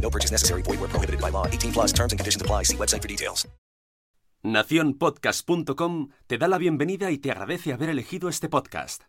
[0.00, 0.62] No purchase necessary.
[0.62, 1.46] Void where prohibited by law.
[1.46, 2.64] 18 plus terms and conditions apply.
[2.64, 3.48] See website for details.
[4.44, 9.04] Naciónpodcast.com te da la bienvenida y te agradece haber elegido este podcast.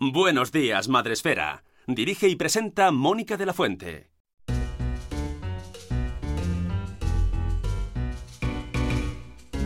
[0.00, 1.62] Buenos días, Madre Esfera.
[1.86, 4.10] Dirige y presenta Mónica de la Fuente.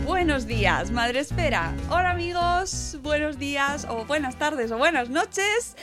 [0.05, 1.73] Buenos días, Madre Esfera.
[1.89, 5.77] Hola amigos, buenos días o buenas tardes o buenas noches.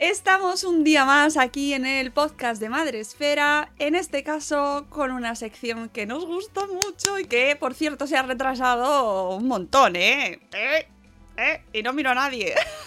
[0.00, 5.10] Estamos un día más aquí en el podcast de Madre Esfera, en este caso con
[5.10, 9.96] una sección que nos gusta mucho y que, por cierto, se ha retrasado un montón,
[9.96, 10.40] ¿eh?
[10.52, 10.88] ¿Eh?
[11.36, 11.62] ¿Eh?
[11.74, 12.54] Y no miro a nadie.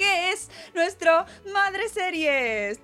[0.00, 2.80] que es nuestro Madre Series.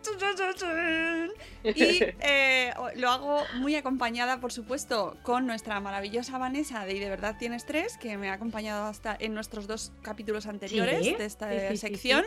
[1.65, 7.09] Y eh, lo hago muy acompañada, por supuesto, con nuestra maravillosa Vanessa de Y de
[7.09, 11.25] verdad tienes tres, que me ha acompañado hasta en nuestros dos capítulos anteriores Sí, de
[11.25, 12.25] esta sí, sí, sí, sección.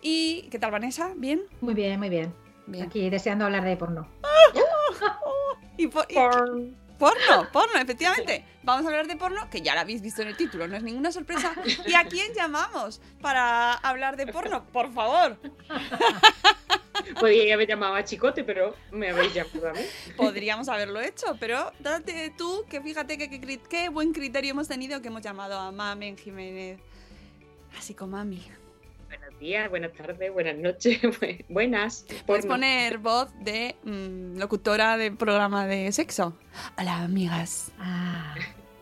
[0.00, 1.10] Y ¿qué tal, Vanessa?
[1.16, 1.42] ¿Bien?
[1.60, 2.32] Muy bien, muy bien.
[2.66, 2.86] Bien.
[2.86, 4.08] Aquí deseando hablar de porno.
[5.78, 6.14] Y, po- y-
[7.02, 8.44] porno, porno, efectivamente.
[8.62, 10.84] Vamos a hablar de porno, que ya lo habéis visto en el título, no es
[10.84, 11.52] ninguna sorpresa.
[11.86, 14.64] ¿Y a quién llamamos para hablar de porno?
[14.66, 15.36] Por favor.
[17.18, 19.80] Podría haber llamado a Chicote, pero me habéis llamado a mí.
[20.16, 25.08] Podríamos haberlo hecho, pero date tú que fíjate que, qué buen criterio hemos tenido que
[25.08, 26.78] hemos llamado a Mamen Jiménez.
[27.76, 28.46] Así como mami.
[29.12, 32.06] Buenos días, buenas tardes, buenas noches, bu- buenas.
[32.24, 36.34] Puedes poner voz de mm, locutora de programa de sexo.
[36.78, 37.72] Hola, amigas.
[37.78, 38.34] Ah.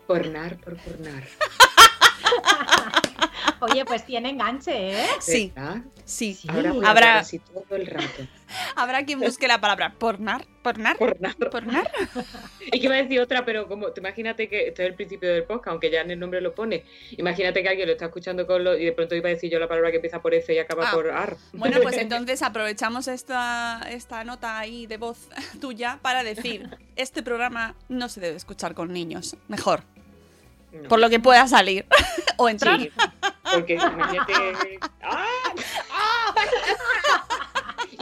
[0.06, 1.24] Pornar por pornar.
[3.60, 5.06] Oye, pues tiene enganche, ¿eh?
[5.20, 5.52] Sí,
[6.04, 6.34] sí.
[6.34, 6.48] Sí.
[6.48, 8.26] Ahora Habrá- todo el rato.
[8.74, 11.36] Habrá quien busque la palabra pornar, pornar, Pornar.
[11.50, 11.88] pornar.
[12.66, 15.32] Y que iba a decir otra, pero como te imagínate que esto es el principio
[15.32, 16.84] del podcast, aunque ya en el nombre lo pone.
[17.12, 19.60] Imagínate que alguien lo está escuchando con lo, y de pronto iba a decir yo
[19.60, 20.92] la palabra que empieza por F y acaba Ah.
[20.92, 21.36] por AR.
[21.52, 25.28] Bueno, pues entonces aprovechamos esta, esta nota ahí de voz
[25.60, 29.84] tuya para decir, este programa no se debe escuchar con niños, mejor,
[30.72, 30.88] No.
[30.88, 31.86] por lo que pueda salir
[32.36, 32.78] o entrar.
[32.80, 32.92] Sí,
[33.52, 34.78] porque imagínate.
[35.02, 35.26] ¡Ah!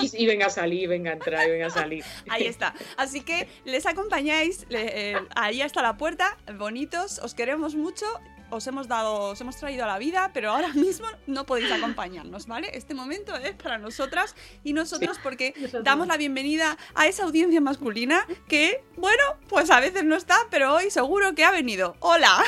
[0.00, 2.04] Y, y venga a salir, venga a entrar, y venga a salir.
[2.28, 2.74] Ahí está.
[2.96, 8.06] Así que les acompañáis, le- eh, ahí está la puerta, bonitos, os queremos mucho.
[8.50, 12.46] Os hemos dado, os hemos traído a la vida, pero ahora mismo no podéis acompañarnos,
[12.46, 12.70] ¿vale?
[12.72, 15.84] Este momento es para nosotras y nosotros porque Nosotros.
[15.84, 20.74] damos la bienvenida a esa audiencia masculina que, bueno, pues a veces no está, pero
[20.74, 21.94] hoy seguro que ha venido.
[22.00, 22.42] ¡Hola!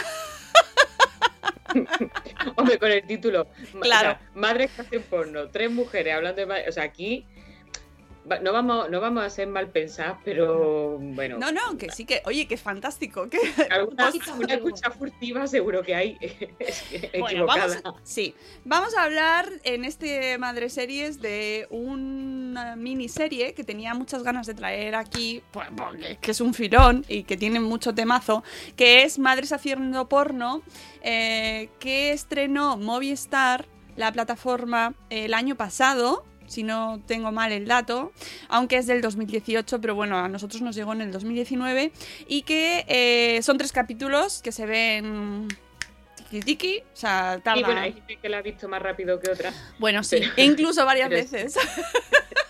[2.57, 3.47] Hombre, con el título.
[3.81, 4.13] Claro.
[4.13, 6.69] o sea, madres que hacen porno, tres mujeres hablando de.
[6.69, 7.27] O sea, aquí.
[8.39, 11.39] No vamos, no vamos a ser mal pensadas, pero bueno.
[11.39, 13.29] No, no, que sí que, oye, que es fantástico.
[13.29, 13.39] Que,
[13.71, 16.19] Alguna, una escucha furtiva seguro que hay
[17.19, 18.35] Bueno, vamos, sí,
[18.65, 24.55] vamos a hablar en este Madre Series de una miniserie que tenía muchas ganas de
[24.55, 28.43] traer aquí, pues, porque- que es un filón y que tiene mucho temazo,
[28.77, 30.63] que es Madres haciendo porno,
[31.03, 33.67] eh, que estrenó Movistar,
[33.97, 36.25] la plataforma, el año pasado.
[36.51, 38.13] Si no tengo mal el dato,
[38.49, 41.93] aunque es del 2018, pero bueno, a nosotros nos llegó en el 2019.
[42.27, 45.47] Y que eh, son tres capítulos que se ven
[46.29, 47.63] tiki tiki, o sea, Y tarda.
[47.67, 49.53] bueno, hay gente que la ha visto más rápido que otra.
[49.79, 51.55] Bueno, sí, Pero- e incluso varias pero- veces.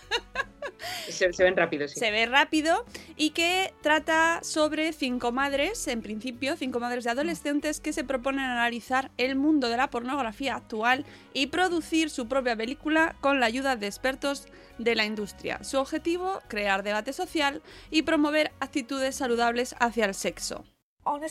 [1.20, 1.99] Se, se ven rápido, sí.
[1.99, 2.84] se ve rápido
[3.17, 8.44] y que trata sobre cinco madres, en principio, cinco madres de adolescentes que se proponen
[8.44, 13.76] analizar el mundo de la pornografía actual y producir su propia película con la ayuda
[13.76, 14.46] de expertos
[14.78, 15.62] de la industria.
[15.62, 20.64] Su objetivo, crear debate social y promover actitudes saludables hacia el sexo.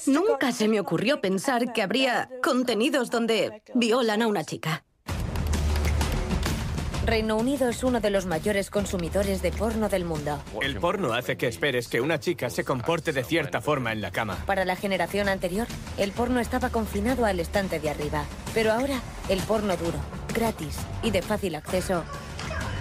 [0.08, 4.84] Nunca se me ocurrió pensar que habría contenidos donde violan a una chica.
[7.10, 10.40] Reino Unido es uno de los mayores consumidores de porno del mundo.
[10.62, 14.12] El porno hace que esperes que una chica se comporte de cierta forma en la
[14.12, 14.38] cama.
[14.46, 15.66] Para la generación anterior,
[15.98, 18.26] el porno estaba confinado al estante de arriba.
[18.54, 19.98] Pero ahora, el porno duro,
[20.36, 22.04] gratis y de fácil acceso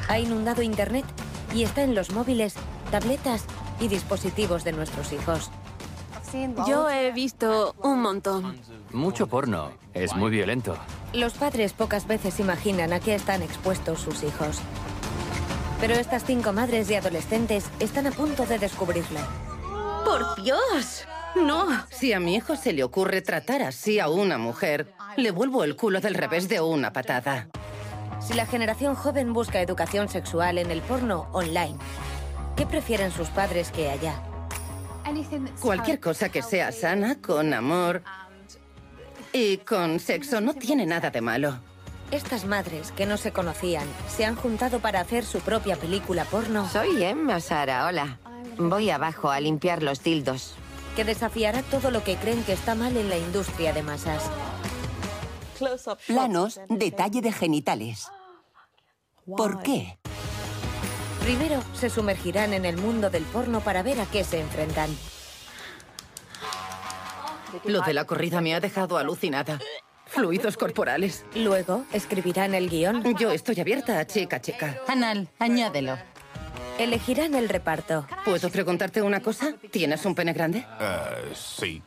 [0.08, 1.06] ha inundado Internet
[1.54, 2.52] y está en los móviles,
[2.90, 3.46] tabletas
[3.81, 5.50] y dispositivos de nuestros hijos.
[6.66, 8.58] Yo he visto un montón.
[8.92, 9.70] Mucho porno.
[9.94, 10.76] Es muy violento.
[11.12, 14.60] Los padres pocas veces imaginan a qué están expuestos sus hijos.
[15.80, 19.20] Pero estas cinco madres y adolescentes están a punto de descubrirlo.
[20.04, 21.06] ¡Por Dios!
[21.36, 25.62] No, si a mi hijo se le ocurre tratar así a una mujer, le vuelvo
[25.62, 27.48] el culo del revés de una patada.
[28.20, 31.76] Si la generación joven busca educación sexual en el porno online,
[32.56, 34.20] ¿qué prefieren sus padres que allá?
[35.60, 38.02] Cualquier cosa que sea sana, con amor
[39.32, 41.60] y con sexo no tiene nada de malo.
[42.10, 46.69] Estas madres que no se conocían se han juntado para hacer su propia película porno.
[46.69, 48.19] Soy Emma Sara, hola.
[48.56, 50.55] Voy abajo a limpiar los dildos.
[50.96, 54.31] Que desafiará todo lo que creen que está mal en la industria de masas.
[56.06, 58.08] Planos, detalle de genitales.
[59.37, 59.99] ¿Por qué?
[61.28, 64.88] Primero se sumergirán en el mundo del porno para ver a qué se enfrentan.
[67.66, 69.58] Lo de la corrida me ha dejado alucinada.
[70.06, 71.26] Fluidos corporales.
[71.34, 73.14] Luego escribirán el guion.
[73.19, 74.80] Yo estoy abierta a chica, chica.
[74.86, 75.98] Anal, añádelo.
[76.78, 78.06] Elegirán el reparto.
[78.24, 79.52] ¿Puedo preguntarte una cosa?
[79.70, 80.64] ¿Tienes un pene grande?
[80.81, 81.82] Uh, sí.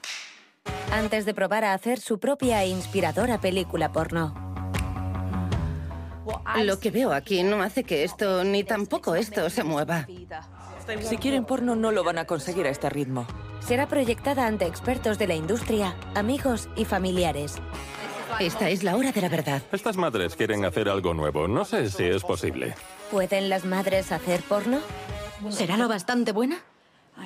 [0.91, 4.50] Antes de probar a hacer su propia e inspiradora película porno.
[6.63, 10.07] Lo que veo aquí no hace que esto ni tampoco esto se mueva.
[11.01, 13.25] Si quieren porno no lo van a conseguir a este ritmo.
[13.59, 17.55] Será proyectada ante expertos de la industria, amigos y familiares.
[18.39, 19.61] Esta es la hora de la verdad.
[19.71, 21.47] Estas madres quieren hacer algo nuevo.
[21.47, 22.75] No sé si es posible.
[23.11, 24.79] ¿Pueden las madres hacer porno?
[25.49, 26.57] ¿Será lo bastante buena?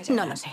[0.09, 0.49] No lo sé.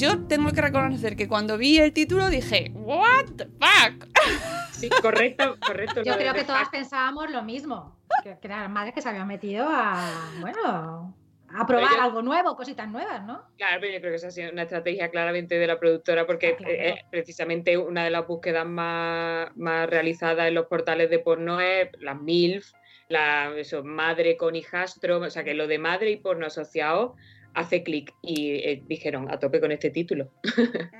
[0.00, 4.08] Yo tengo que reconocer que cuando vi el título dije, ¿What the fuck?
[4.72, 6.02] Sí, correcto, correcto.
[6.02, 7.98] Yo creo que todas pensábamos lo mismo.
[8.22, 10.10] Que, que eran madres que se habían metido a,
[10.40, 11.14] bueno,
[11.54, 13.42] a probar yo, algo nuevo, cositas nuevas, ¿no?
[13.58, 16.52] Claro, pero yo creo que esa ha sido una estrategia claramente de la productora porque
[16.54, 16.72] Ah, claro.
[16.72, 21.90] eh, precisamente una de las búsquedas más, más realizadas en los portales de porno es
[21.98, 22.72] las MILF,
[23.08, 27.16] la eso, madre con hijastro, o sea que lo de madre y porno asociado
[27.54, 30.30] hace clic y eh, dijeron a tope con este título.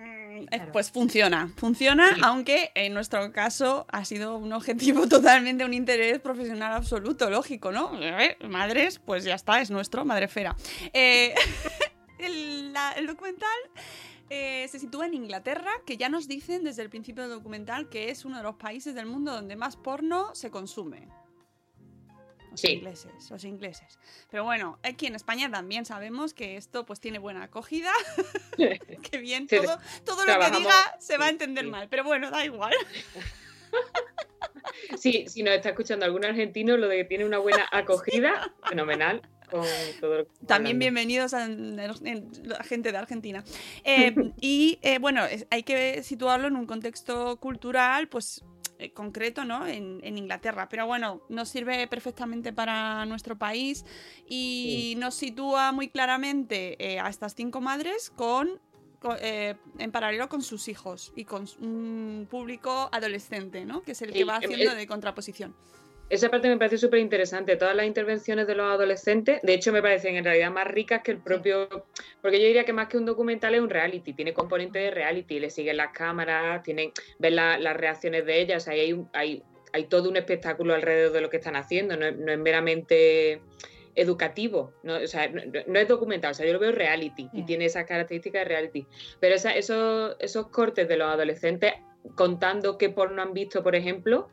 [0.52, 6.18] Eh, Pues funciona, funciona, aunque en nuestro caso ha sido un objetivo totalmente, un interés
[6.18, 7.88] profesional absoluto, lógico, ¿no?
[7.88, 10.56] A ver, madres, pues ya está, es nuestro, madrefera.
[10.94, 11.34] Eh,
[12.18, 13.48] el, la- el documental
[14.30, 18.08] eh, se sitúa en Inglaterra, que ya nos dicen desde el principio del documental que
[18.08, 21.06] es uno de los países del mundo donde más porno se consume.
[22.50, 22.72] Los Sí.
[22.72, 23.98] ingleses, los ingleses.
[24.30, 27.92] Pero bueno, aquí en España también sabemos que esto pues tiene buena acogida.
[29.10, 31.88] que bien, todo, todo lo que diga se va a entender mal.
[31.88, 32.74] Pero bueno, da igual.
[34.98, 39.22] Sí, si nos está escuchando algún argentino, lo de que tiene una buena acogida, fenomenal.
[39.50, 39.66] Con
[40.00, 40.78] todo También hablando.
[40.78, 43.42] bienvenidos a, la gente de Argentina.
[43.82, 48.44] Eh, y eh, bueno, hay que situarlo en un contexto cultural, pues
[48.80, 49.66] eh, concreto, ¿no?
[49.66, 50.68] En, en Inglaterra.
[50.70, 53.84] Pero bueno, nos sirve perfectamente para nuestro país
[54.26, 58.58] y nos sitúa muy claramente eh, a estas cinco madres con,
[59.20, 63.82] eh, en paralelo con sus hijos y con un público adolescente, ¿no?
[63.82, 65.54] Que es el que va haciendo de contraposición.
[66.10, 67.56] Esa parte me parece súper interesante.
[67.56, 71.12] Todas las intervenciones de los adolescentes, de hecho, me parecen en realidad más ricas que
[71.12, 71.68] el propio.
[72.20, 75.38] Porque yo diría que más que un documental es un reality, tiene componente de reality,
[75.38, 76.90] le siguen las cámaras, tienen,
[77.20, 81.20] ven la- las reacciones de ellas, ahí hay, hay, hay todo un espectáculo alrededor de
[81.20, 83.40] lo que están haciendo, no es, no es meramente
[83.94, 87.44] educativo, no, o sea, no, no es documental, o sea, yo lo veo reality y
[87.44, 88.86] tiene esas características de reality.
[89.20, 91.72] Pero esa- esos, esos cortes de los adolescentes
[92.16, 94.28] contando qué porno han visto, por ejemplo,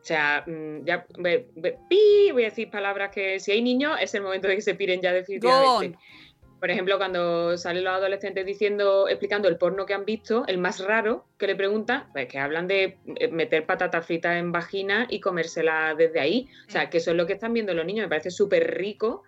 [0.00, 3.96] o sea, mm, ya ve- ve- pi, voy a decir palabras que si hay niños
[4.00, 5.98] es el momento de que se piren ya definitivamente.
[6.60, 10.80] Por ejemplo, cuando salen los adolescentes diciendo, explicando el porno que han visto, el más
[10.80, 15.20] raro que le preguntan, pues que hablan de eh, meter patatas fritas en vagina y
[15.20, 16.48] comérsela desde ahí.
[16.66, 18.06] O sea, que eso es lo que están viendo los niños.
[18.06, 19.22] Me parece súper rico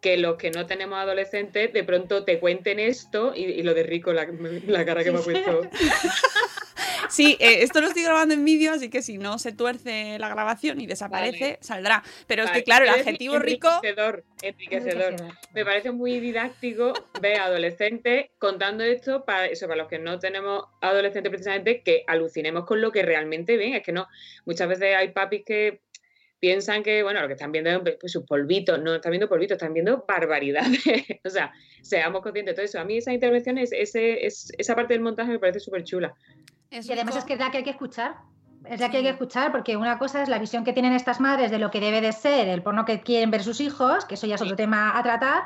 [0.00, 3.82] que los que no tenemos adolescentes de pronto te cuenten esto y, y lo de
[3.82, 4.28] rico, la,
[4.66, 5.62] la cara que me ha puesto.
[7.10, 10.28] Sí, eh, esto lo estoy grabando en vídeo, así que si no se tuerce la
[10.28, 12.02] grabación y desaparece, saldrá.
[12.26, 13.68] Pero es que, claro, el adjetivo rico.
[13.68, 15.14] Enriquecedor, enriquecedor.
[15.54, 20.64] Me parece muy didáctico ver adolescentes contando esto para eso, para los que no tenemos
[20.80, 23.74] adolescentes precisamente, que alucinemos con lo que realmente ven.
[23.74, 24.06] Es que no,
[24.44, 25.80] muchas veces hay papis que
[26.38, 29.56] piensan que, bueno, lo que están viendo es pues, sus polvitos, no están viendo polvitos,
[29.56, 30.80] están viendo barbaridades.
[31.24, 32.80] o sea, seamos conscientes de todo eso.
[32.80, 36.14] A mí esa intervención, es, ese, es, esa parte del montaje me parece súper chula.
[36.70, 38.16] Y además es que es la que hay que escuchar.
[38.64, 41.20] Es la que hay que escuchar porque una cosa es la visión que tienen estas
[41.20, 44.14] madres de lo que debe de ser el porno que quieren ver sus hijos, que
[44.14, 45.44] eso ya es otro tema a tratar.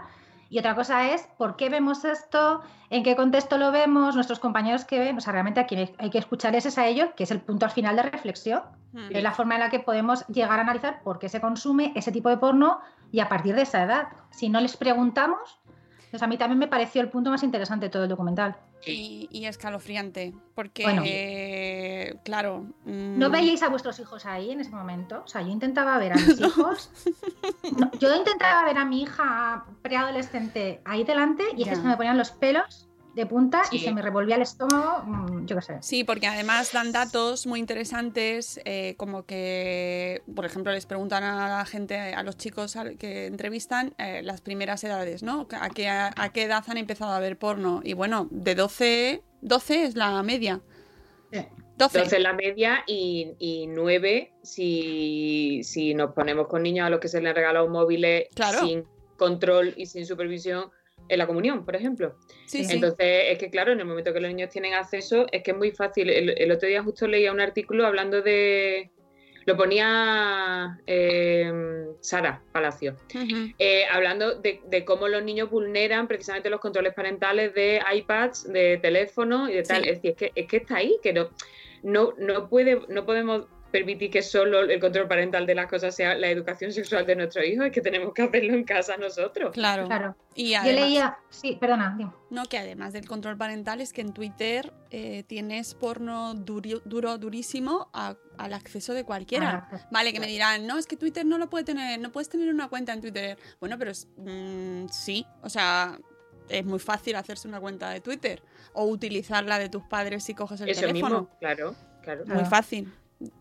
[0.49, 4.85] Y otra cosa es por qué vemos esto, en qué contexto lo vemos, nuestros compañeros
[4.85, 5.17] que ven.
[5.17, 7.71] O sea, realmente aquí hay que escucharles es a ellos, que es el punto al
[7.71, 8.63] final de reflexión.
[8.93, 9.15] Mm.
[9.15, 12.11] Es la forma en la que podemos llegar a analizar por qué se consume ese
[12.11, 12.81] tipo de porno
[13.13, 14.09] y a partir de esa edad.
[14.31, 15.61] Si no les preguntamos,
[16.11, 18.57] pues a mí también me pareció el punto más interesante de todo el documental.
[18.87, 21.03] Y, y escalofriante, porque, Bueno.
[21.05, 22.67] eh, claro.
[22.85, 25.23] mm, ¿No veíais a vuestros hijos ahí en ese momento?
[25.25, 26.91] O sea, yo intentaba ver a mis hijos.
[27.77, 32.19] No, yo intentaba ver a mi hija preadolescente ahí delante y es que me ponían
[32.19, 32.89] los pelos
[33.21, 33.85] de punta y Sí.
[33.85, 35.79] se me revolvía el estómago, mm, yo qué sé.
[35.81, 41.49] Sí, porque además dan datos muy interesantes, eh, como que, por ejemplo, les preguntan a
[41.59, 45.47] la gente, a los chicos que entrevistan, eh, las primeras edades, ¿no?
[45.61, 47.81] ¿A qué, a, qué edad han empezado a ver porno?
[47.85, 50.61] Y bueno, de 12, 12 es la media.
[51.77, 51.99] 12.
[51.99, 57.01] 12 en la media y, y 9 si, si nos ponemos con niños a los
[57.01, 58.61] que se les regala un móvil Claro.
[58.61, 58.85] sin
[59.17, 60.71] control y sin supervisión
[61.11, 62.17] en la comunión, por ejemplo.
[62.47, 62.77] Sí, sí.
[62.77, 65.57] Entonces, es que claro, en el momento que los niños tienen acceso, es que es
[65.57, 66.09] muy fácil.
[66.09, 68.91] El, el otro día justo leía un artículo hablando de...
[69.47, 71.51] Lo ponía eh,
[72.01, 72.95] Sara Palacio.
[73.59, 78.79] Eh, hablando de, de cómo los niños vulneran precisamente los controles parentales de iPads, de
[78.83, 79.83] teléfono y de tal.
[79.83, 79.89] Sí.
[79.89, 81.31] Es decir, es que, es que está ahí, que no,
[81.83, 86.15] no, no, puede, no podemos permitir que solo el control parental de las cosas sea
[86.15, 89.53] la educación sexual de nuestros hijos, es que tenemos que hacerlo en casa nosotros.
[89.53, 89.87] Claro.
[89.87, 90.17] Claro.
[90.35, 92.13] Y Yo además- leía, sí, perdona, dime.
[92.31, 97.17] No, que además del control parental es que en Twitter eh, tienes porno duri- duro,
[97.19, 99.69] durísimo a- al acceso de cualquiera.
[99.71, 102.29] Ah, vale, que me dirán, no, es que Twitter no lo puede tener, no puedes
[102.29, 103.39] tener una cuenta en Twitter.
[103.61, 105.99] Bueno, pero es, mm, sí, o sea,
[106.49, 110.35] es muy fácil hacerse una cuenta de Twitter o utilizar la de tus padres si
[110.35, 111.21] coges el Eso teléfono.
[111.23, 112.25] mismo, claro, claro.
[112.27, 112.93] Muy fácil.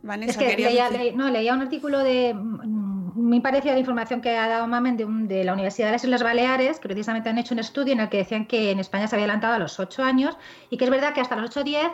[0.03, 3.79] Vanessa, Es que leía, decir- no, leía un artículo de, mm, muy parecido a la
[3.79, 6.88] información que ha dado Mamen de, un- de la Universidad de las Islas Baleares, que
[6.88, 9.53] precisamente han hecho un estudio en el que decían que en España se había adelantado
[9.53, 10.38] a los 8 años
[10.69, 11.91] y que es verdad que hasta los 8 o 10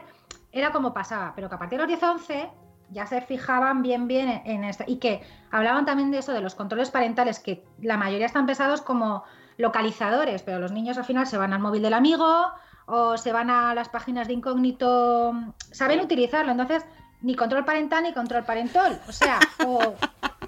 [0.51, 2.49] era como pasaba, pero que a partir de los 10 o 11
[2.91, 6.41] ya se fijaban bien bien en, en esta y que hablaban también de eso, de
[6.41, 9.23] los controles parentales, que la mayoría están pensados como
[9.57, 12.25] localizadores, pero los niños al final se van al móvil del amigo
[12.87, 15.33] o se van a las páginas de incógnito,
[15.71, 16.85] saben utilizarlo, entonces
[17.25, 19.95] ni control parental ni control parentol, o sea, o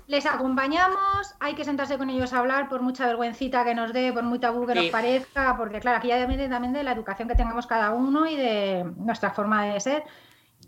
[0.06, 4.14] les acompañamos, hay que sentarse con ellos a hablar por mucha vergüencita que nos dé,
[4.14, 4.92] por muy tabú que nos Sí.
[4.92, 8.36] parezca, porque claro, aquí ya depende también de la educación que tengamos cada uno y
[8.36, 10.04] de nuestra forma de ser.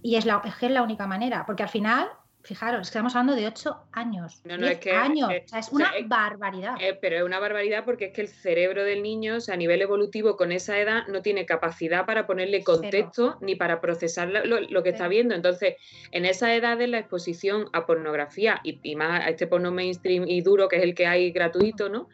[0.01, 2.09] Y es, la, es que es la única manera, porque al final,
[2.43, 4.41] fijaros, estamos hablando de 8 años.
[4.45, 5.29] No, no, 10 es que- años.
[5.31, 6.75] eh, o sea, es o sea, una barbaridad.
[6.79, 9.57] Eh, pero es una barbaridad porque es que el cerebro del niño, o sea, a
[9.57, 14.45] nivel evolutivo, con esa edad, no tiene capacidad para ponerle contexto ni para procesar lo,
[14.45, 15.35] lo- lo que está viendo.
[15.35, 15.75] Entonces,
[16.11, 20.25] en esa edad de la exposición a pornografía y, y más a este porno mainstream
[20.27, 22.07] y duro, que es el que hay gratuito, ¿no?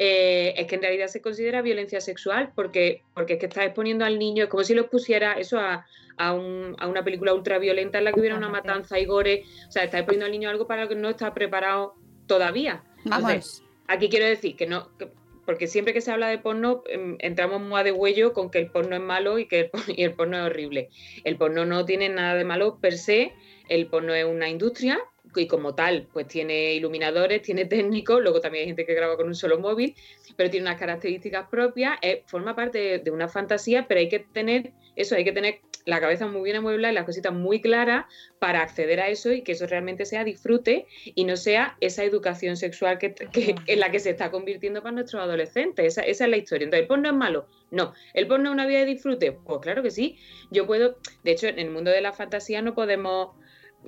[0.00, 4.04] Eh, es que en realidad se considera violencia sexual porque, porque es que está exponiendo
[4.04, 5.84] al niño, es como si lo expusiera eso a,
[6.16, 9.72] a un- a una película ultraviolenta en la que hubiera una matanza y gore, o
[9.72, 11.94] sea, está exponiendo al niño algo para lo que no está preparado
[12.28, 12.84] todavía.
[13.04, 13.64] Vamos.
[13.88, 15.08] Aquí quiero decir que no, que-
[15.46, 18.58] porque siempre que se habla de porno em, entramos muy a de huello con que
[18.58, 20.90] el porno es malo y que el, y el porno es horrible.
[21.24, 23.32] El porno no tiene nada de malo per se,
[23.68, 24.98] el porno es una industria
[25.34, 29.26] y como tal, pues tiene iluminadores, tiene técnicos, luego también hay gente que graba con
[29.26, 29.94] un solo móvil,
[30.36, 34.72] pero tiene unas características propias, eh, forma parte de, una fantasía, pero hay que tener
[34.96, 38.04] eso, hay que tener la cabeza muy bien amueblada y las cositas muy claras
[38.38, 42.56] para acceder a eso y que eso realmente sea disfrute y no sea esa educación
[42.56, 45.86] sexual que, que- en la que se está convirtiendo para nuestros adolescentes.
[45.86, 46.64] Esa, esa es la historia.
[46.64, 47.46] Entonces, ¿el porno es malo?
[47.70, 47.94] No.
[48.12, 49.32] ¿El porno es una vía de disfrute?
[49.32, 50.18] Pues claro que sí.
[50.50, 53.30] Yo puedo, de hecho, en el mundo de la fantasía no podemos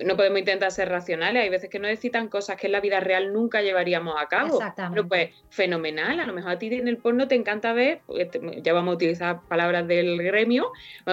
[0.05, 1.43] no podemos intentar ser racionales.
[1.43, 4.55] Hay veces que nos excitan cosas que en la vida real nunca llevaríamos a cabo.
[4.57, 4.95] Exactamente.
[4.95, 6.19] Pero pues, fenomenal.
[6.19, 8.95] A lo mejor a ti en el porno te encanta ver, te- ya vamos a
[8.95, 10.71] utilizar palabras del gremio,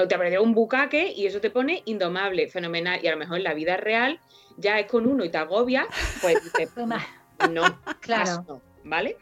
[0.08, 3.00] te aparece un bucaque y eso te pone indomable, fenomenal.
[3.02, 4.20] Y a lo mejor en la vida real
[4.56, 5.86] ya es con uno y te agobia,
[6.20, 6.70] pues dices,
[7.40, 8.24] no, Claro.
[8.24, 9.16] paso, ¿vale?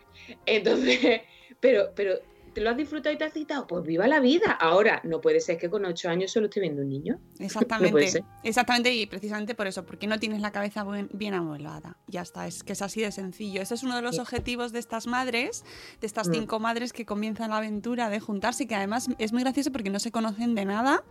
[0.44, 1.22] Entonces,
[1.60, 2.14] pero, pero
[2.56, 3.66] ¿te lo has disfrutado y te has citado?
[3.66, 4.50] Pues viva la vida.
[4.52, 7.18] Ahora, no puede ser que con ocho años solo esté viendo un niño.
[7.28, 8.24] No puede Exactamente, ser.
[8.44, 11.98] exactamente y precisamente por eso, porque no tienes la cabeza buen- bien amueblada.
[12.06, 13.60] Ya está, es que es así de sencillo.
[13.60, 14.20] Ese es uno de los Sí.
[14.22, 15.64] objetivos de estas madres,
[16.00, 16.32] de estas Mm.
[16.32, 19.98] cinco madres que comienzan la aventura de juntarse, que además es muy gracioso porque no
[19.98, 21.04] se conocen de nada,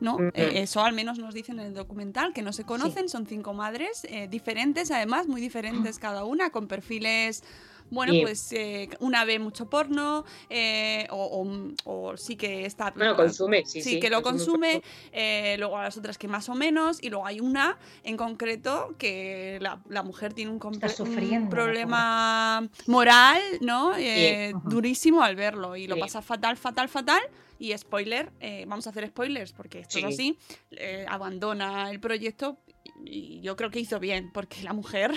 [0.00, 0.18] ¿no?
[0.18, 0.28] Mm.
[0.34, 3.54] Eh, eso al menos nos dicen en el documental, que no se conocen, son cinco
[3.54, 7.42] madres eh, diferentes, además muy diferentes cada una, con perfiles...
[7.90, 11.42] Bueno, pues eh, una ve mucho porno, eh, o,
[11.84, 12.92] o- o sí que está...
[12.96, 14.82] Bueno, consume, sí, sí, que lo consume consume,
[15.12, 18.94] eh, luego a las otras que más o menos, y luego hay una en concreto
[18.98, 23.92] que la, la mujer tiene un, un problema moral, ¿no?
[23.96, 26.00] Eh, durísimo al verlo y lo Sí.
[26.00, 27.20] pasa fatal, fatal, fatal.
[27.58, 30.00] Y spoiler, eh, vamos a hacer spoilers porque esto Sí.
[30.00, 30.38] es así,
[30.70, 32.58] eh, abandona el proyecto
[33.04, 35.12] y yo creo que hizo bien porque la mujer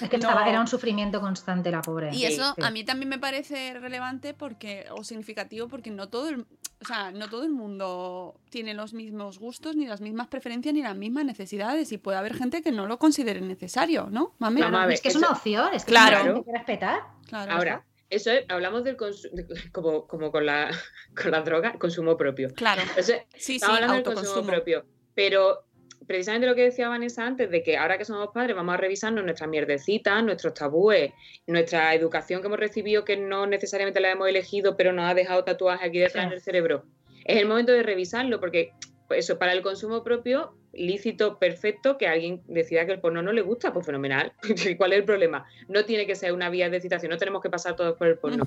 [0.00, 0.28] Es que No.
[0.28, 2.10] estaba- era un sufrimiento constante la pobre.
[2.14, 2.62] y eso Sí.
[2.62, 7.10] a mí también me parece relevante porque o significativo porque no todo el, o sea,
[7.10, 11.24] no todo el mundo tiene los mismos gustos ni las mismas preferencias ni las mismas
[11.24, 14.34] necesidades y puede haber gente que no lo considere necesario, ¿no?
[14.38, 14.60] Mami?
[14.60, 16.36] Vamos a ver, es que es eso- una opción, es que Claro.
[16.36, 17.00] hay que respetar.
[17.28, 19.32] Claro, Ahora, eso es- hablamos del consumo,
[19.72, 20.70] como, como con la,
[21.16, 22.52] con la droga, consumo propio.
[22.54, 22.82] Claro.
[22.96, 24.84] Eso es- Sí, sí, hablando del consumo propio.
[25.14, 25.64] Pero
[26.06, 29.24] precisamente lo que decía Vanessa antes, de que ahora que somos padres vamos a revisarnos
[29.24, 31.12] nuestras mierdecitas, nuestros tabúes,
[31.46, 35.44] nuestra educación que hemos recibido que no necesariamente la hemos elegido, pero nos ha dejado
[35.44, 36.30] tatuajes aquí detrás Sí.
[36.30, 36.84] del cerebro.
[37.24, 38.72] Es el momento de revisarlo, porque
[39.10, 43.42] eso, para el consumo propio, lícito, perfecto, que alguien decida que el porno no le
[43.42, 44.32] gusta, pues fenomenal.
[44.78, 45.46] ¿Cuál es el problema?
[45.68, 48.18] No tiene que ser una vía de excitación, no tenemos que pasar todos por el
[48.18, 48.46] porno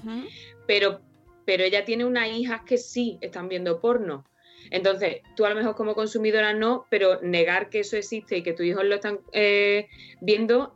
[0.66, 1.02] pero,
[1.46, 4.26] pero ella tiene unas hijas que sí están viendo porno.
[4.72, 8.54] Entonces, tú a lo mejor como consumidora no, pero negar que eso existe y que
[8.54, 9.88] tus hijos lo están eh,
[10.22, 10.76] viendo,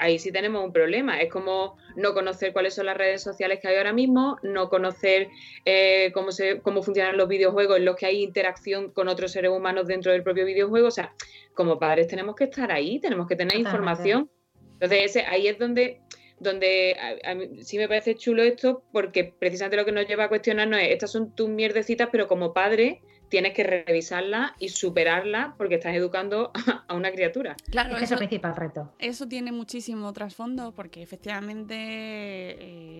[0.00, 1.20] ahí sí tenemos un problema.
[1.20, 5.28] Es como no conocer cuáles son las redes sociales que hay ahora mismo, no conocer
[5.64, 9.50] eh, cómo, se, cómo funcionan los videojuegos en los que hay interacción con otros seres
[9.50, 10.88] humanos dentro del propio videojuego.
[10.88, 11.12] O sea,
[11.54, 13.68] como padres tenemos que estar ahí, tenemos que tener Totalmente.
[13.78, 14.30] información.
[14.74, 16.00] Entonces, ese, ahí es donde
[16.40, 20.22] donde a- a mí sí me parece chulo esto porque precisamente lo que nos lleva
[20.22, 25.54] a cuestionarnos es estas son tus mierdecitas pero como padre tienes que revisarlas y superarlas
[25.56, 26.50] porque estás educando
[26.88, 27.56] a una criatura.
[27.70, 28.92] Claro, Es que es el eso, principal reto.
[28.98, 31.74] eso tiene muchísimo trasfondo porque efectivamente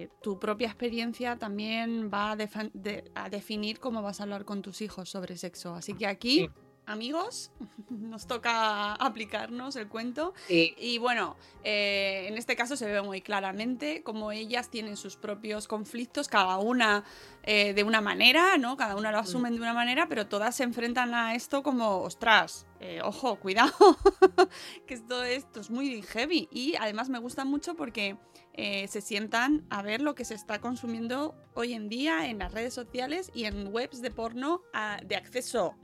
[0.02, 4.44] eh, tu propia experiencia también va a, defa- de- a definir cómo vas a hablar
[4.44, 5.74] con tus hijos sobre sexo.
[5.74, 6.48] Así que aquí, Sí.
[6.88, 7.50] Amigos,
[7.90, 10.34] nos toca aplicarnos el cuento.
[10.46, 10.74] Sí.
[10.78, 15.68] Y bueno, eh, en este caso se ve muy claramente cómo ellas tienen sus propios
[15.68, 17.04] conflictos, cada una
[17.44, 18.76] eh, de una manera, ¿no?
[18.76, 22.66] Cada una lo asumen de una manera, pero todas se enfrentan a esto como, ostras,
[22.80, 23.72] eh, ojo, cuidado,
[24.86, 26.48] que esto, esto es muy heavy.
[26.52, 28.16] Y además me gusta mucho porque
[28.52, 32.52] eh, se sientan a ver lo que se está consumiendo hoy en día en las
[32.52, 35.76] redes sociales y en webs de porno ah, de acceso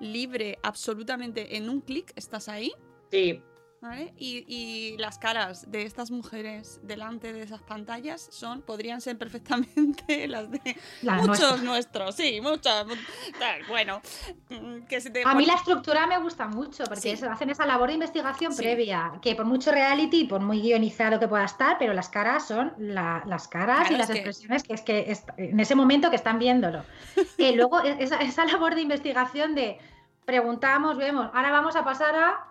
[0.00, 2.72] libre absolutamente en un clic, estás ahí.
[3.10, 3.42] Sí,
[3.82, 4.14] ¿Vale?
[4.16, 10.26] Y, y las caras de estas mujeres delante de esas pantallas son, podrían ser perfectamente
[10.28, 11.62] las de Las muchos nuestras.
[11.62, 12.86] nuestros, sí, muchos.
[12.86, 12.94] mu-
[13.38, 14.00] tal, bueno,
[14.48, 17.24] mm, que se te A mí la estructura me gusta mucho porque Sí.
[17.24, 18.62] hacen esa labor de investigación Sí.
[18.62, 22.72] previa, que por mucho reality, por muy guionizado que pueda estar, pero las caras son
[22.78, 26.08] la- las caras Claro, y las que- expresiones que es que es- en ese momento
[26.10, 26.82] que están viéndolo.
[27.38, 29.78] Y luego e- esa, esa labor de investigación de
[30.24, 32.46] preguntamos, vemos, ahora vamos a pasar a,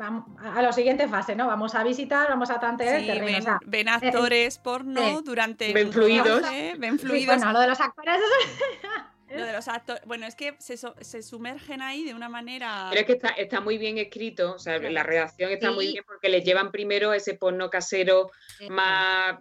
[0.00, 1.46] a la siguiente fase, ¿no?
[1.46, 3.26] Vamos a visitar, vamos a tantear el Sí, terreno.
[3.26, 6.42] ven, o sea, ven actores porno eh, durante ven fluidos.
[6.78, 7.36] ven sí, fluidos.
[7.36, 8.16] bueno, lo de los actores
[9.30, 12.86] Lo de los actores, bueno, es que se, sumergen ahí de una manera.
[12.90, 14.92] pero es que está, está muy bien escrito, o sea, Claro.
[14.92, 18.32] la redacción está muy bien porque les llevan primero ese porno casero
[18.70, 19.36] más,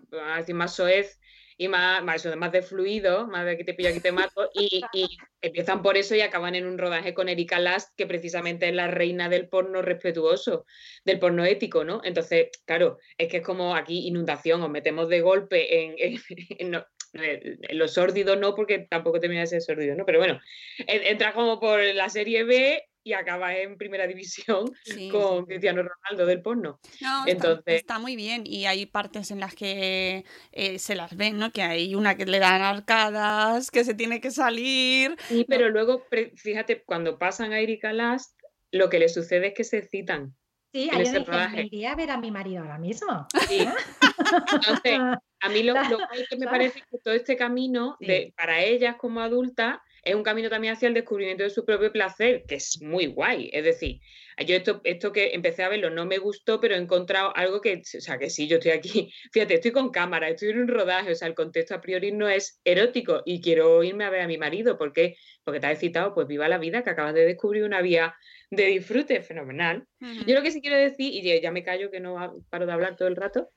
[0.53, 1.19] más soez
[1.59, 5.17] y más, más, de fluido, más de que te pillo, aquí te mato, y, y
[5.41, 8.87] empiezan por eso y acaban en un rodaje con Erika Last, que precisamente es la
[8.87, 10.65] reina del porno respetuoso,
[11.03, 11.99] del porno ético, ¿no?
[12.05, 16.19] Entonces, claro, es que es como aquí inundación, os metemos de golpe en, en-
[16.59, 16.81] en
[17.13, 20.05] en lo sórdido, no, porque tampoco termina de ser sórdido, ¿no?
[20.05, 20.39] Pero bueno,
[20.77, 25.81] en- entras como por la serie B y acabas en primera división Sí, con Cristiano
[25.83, 26.79] Ronaldo del porno.
[27.01, 28.43] No, está- Entonces- está, muy bien.
[28.45, 31.51] Y hay partes en las que eh, se las ven, ¿no?
[31.51, 35.15] Que hay una que le dan arcadas, que se tiene que salir.
[35.27, 38.39] Sí, pero luego, fíjate, cuando pasan a Erika Last,
[38.71, 40.35] lo que les sucede es que se excitan.
[40.71, 43.25] Sí, ahí dices, me iría a ver a mi marido ahora mismo.
[43.47, 43.67] Sí.
[44.53, 44.99] Entonces,
[45.41, 45.97] a mí lo, lo
[46.29, 50.49] que me parece que todo este camino de, para ellas como adultas es un camino
[50.49, 53.49] también hacia el descubrimiento de su propio placer, que es muy guay.
[53.53, 53.99] Es decir,
[54.45, 57.75] yo esto, esto que empecé a verlo no me gustó, pero he encontrado algo que,
[57.75, 61.11] o sea, que sí, yo estoy aquí, fíjate, estoy con cámara, estoy en un rodaje,
[61.11, 64.27] o sea, el contexto a priori no es erótico y quiero irme a ver a
[64.27, 65.15] mi marido, ¿por qué?
[65.43, 68.15] Porque te has excitado, pues viva la vida, que acabas de descubrir una vía
[68.51, 69.85] de disfrute fenomenal.
[70.25, 72.95] Yo lo que sí quiero decir, y ya- me callo que no paro de hablar
[72.95, 73.49] todo el rato,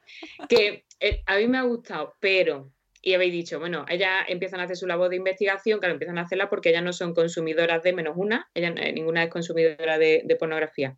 [0.48, 2.72] que eh, a mí me ha gustado, pero,
[3.02, 6.22] y habéis dicho, bueno, ellas empiezan a hacer su labor de investigación, claro, empiezan a
[6.22, 10.24] hacerla porque ellas no son consumidoras de menos una, ellas, eh, ninguna es consumidora de,
[10.38, 10.96] pornografía.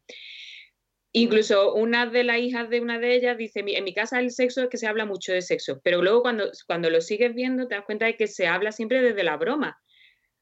[1.13, 4.31] Incluso una de las hijas de una de ellas dice, "Mi- en mi casa el
[4.33, 7.67] sexo es que se habla mucho de sexo, pero luego cuando, cuando lo sigues viendo
[7.69, 9.81] te das cuenta de que se habla siempre desde la broma.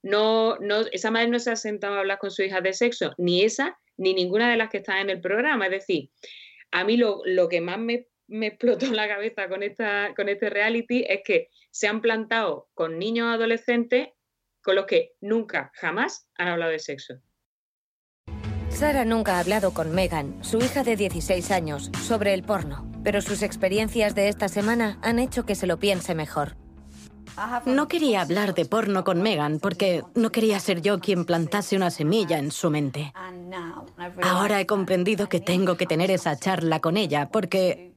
[0.03, 3.12] No, no, esa madre no se ha sentado a hablar con su hija de sexo,
[3.18, 5.66] ni esa, ni ninguna de las que están en el programa.
[5.66, 6.11] Es decir,
[6.72, 10.50] a mí lo, lo que más me, me explotó la cabeza con, esta, con este
[10.50, 14.08] reality es que se han plantado con niños adolescentes
[14.62, 17.14] con los que nunca, jamás han hablado de sexo.
[18.68, 23.20] Sara nunca ha hablado con Megan, su hija de 16 años, sobre el porno, pero
[23.20, 26.56] sus experiencias de esta semana han hecho que se lo piense mejor.
[27.64, 31.90] No quería hablar de porno con Megan porque no quería ser yo quien plantase una
[31.90, 33.12] semilla en su mente.
[34.22, 37.91] Ahora he comprendido que tengo que tener esa charla con ella porque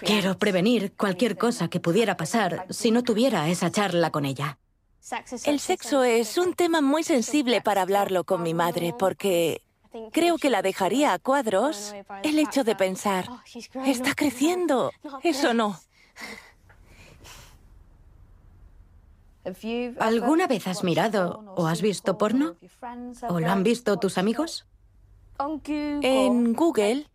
[0.00, 4.58] quiero prevenir cualquier cosa que pudiera pasar si no tuviera esa charla con ella.
[5.44, 9.62] El sexo es un tema muy sensible para hablarlo con mi madre porque
[10.12, 13.28] creo que la dejaría a cuadros el hecho de pensar,
[13.84, 14.90] está creciendo.
[15.22, 15.78] Eso no.
[20.00, 22.56] ¿Alguna vez has mirado o has visto porno?
[23.28, 24.66] ¿O lo han visto tus amigos?
[25.38, 27.06] En Google,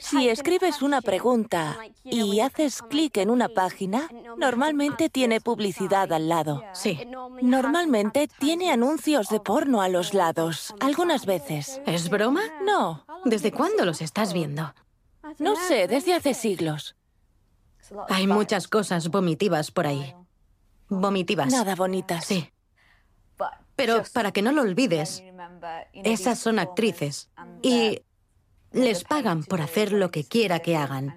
[0.00, 6.62] si escribes una pregunta y haces clic en una página, normalmente tiene publicidad al lado.
[6.72, 6.98] Sí.
[7.40, 11.80] Normalmente tiene anuncios de porno a los lados, algunas veces.
[11.86, 12.42] ¿Es broma?
[12.64, 13.04] No.
[13.24, 14.74] ¿Desde cuándo los estás viendo?
[15.38, 16.96] No sé, desde hace siglos.
[18.08, 20.14] Hay muchas cosas vomitivas por ahí.
[20.88, 21.52] Vomitivas.
[21.52, 22.24] Nada bonitas.
[22.24, 22.50] Sí.
[23.76, 25.22] Pero para que no lo olvides,
[25.94, 27.30] esas son actrices
[27.62, 28.02] y
[28.72, 31.14] les pagan por hacer lo que quiera que hagan.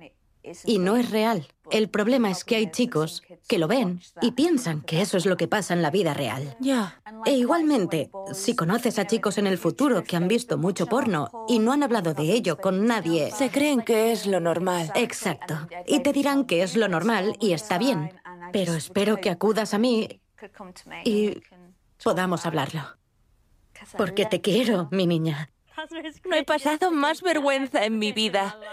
[0.66, 1.48] Y no es real.
[1.72, 5.38] El problema es que hay chicos que lo ven y piensan que eso es lo
[5.38, 6.56] que pasa en la vida real.
[6.60, 7.02] Ya.
[7.26, 11.58] E igualmente, si conoces a chicos en el futuro que han visto mucho porno y
[11.58, 13.32] no han hablado de ello con nadie...
[13.32, 14.92] Se creen que es lo normal.
[14.96, 15.56] Exacto.
[15.88, 18.12] Y te dirán que es lo normal y está bien.
[18.54, 20.22] Pero espero que acudas a mí
[21.04, 21.42] y
[22.04, 22.82] podamos hablarlo.
[23.98, 25.50] Porque te quiero, mi niña.
[26.26, 28.58] No he pasado más vergüenza en mi vida.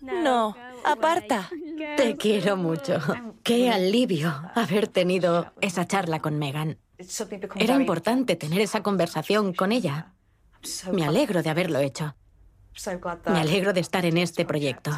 [0.00, 1.50] No, aparta.
[1.96, 3.00] Te quiero mucho.
[3.42, 6.78] Qué alivio haber tenido esa charla con Megan.
[7.56, 10.12] Era importante tener esa conversación con ella.
[10.92, 12.14] Me alegro de haberlo hecho.
[13.26, 14.92] Me alegro de estar en este proyecto.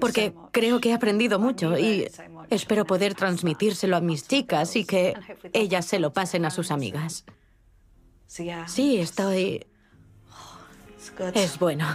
[0.00, 2.08] Porque creo que he aprendido mucho y
[2.50, 5.14] espero poder transmitírselo a mis chicas y que
[5.52, 7.24] ellas se lo pasen a sus amigas.
[8.26, 9.66] Sí, estoy...
[11.34, 11.86] Es bueno.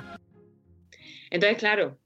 [1.30, 1.98] Entonces, claro,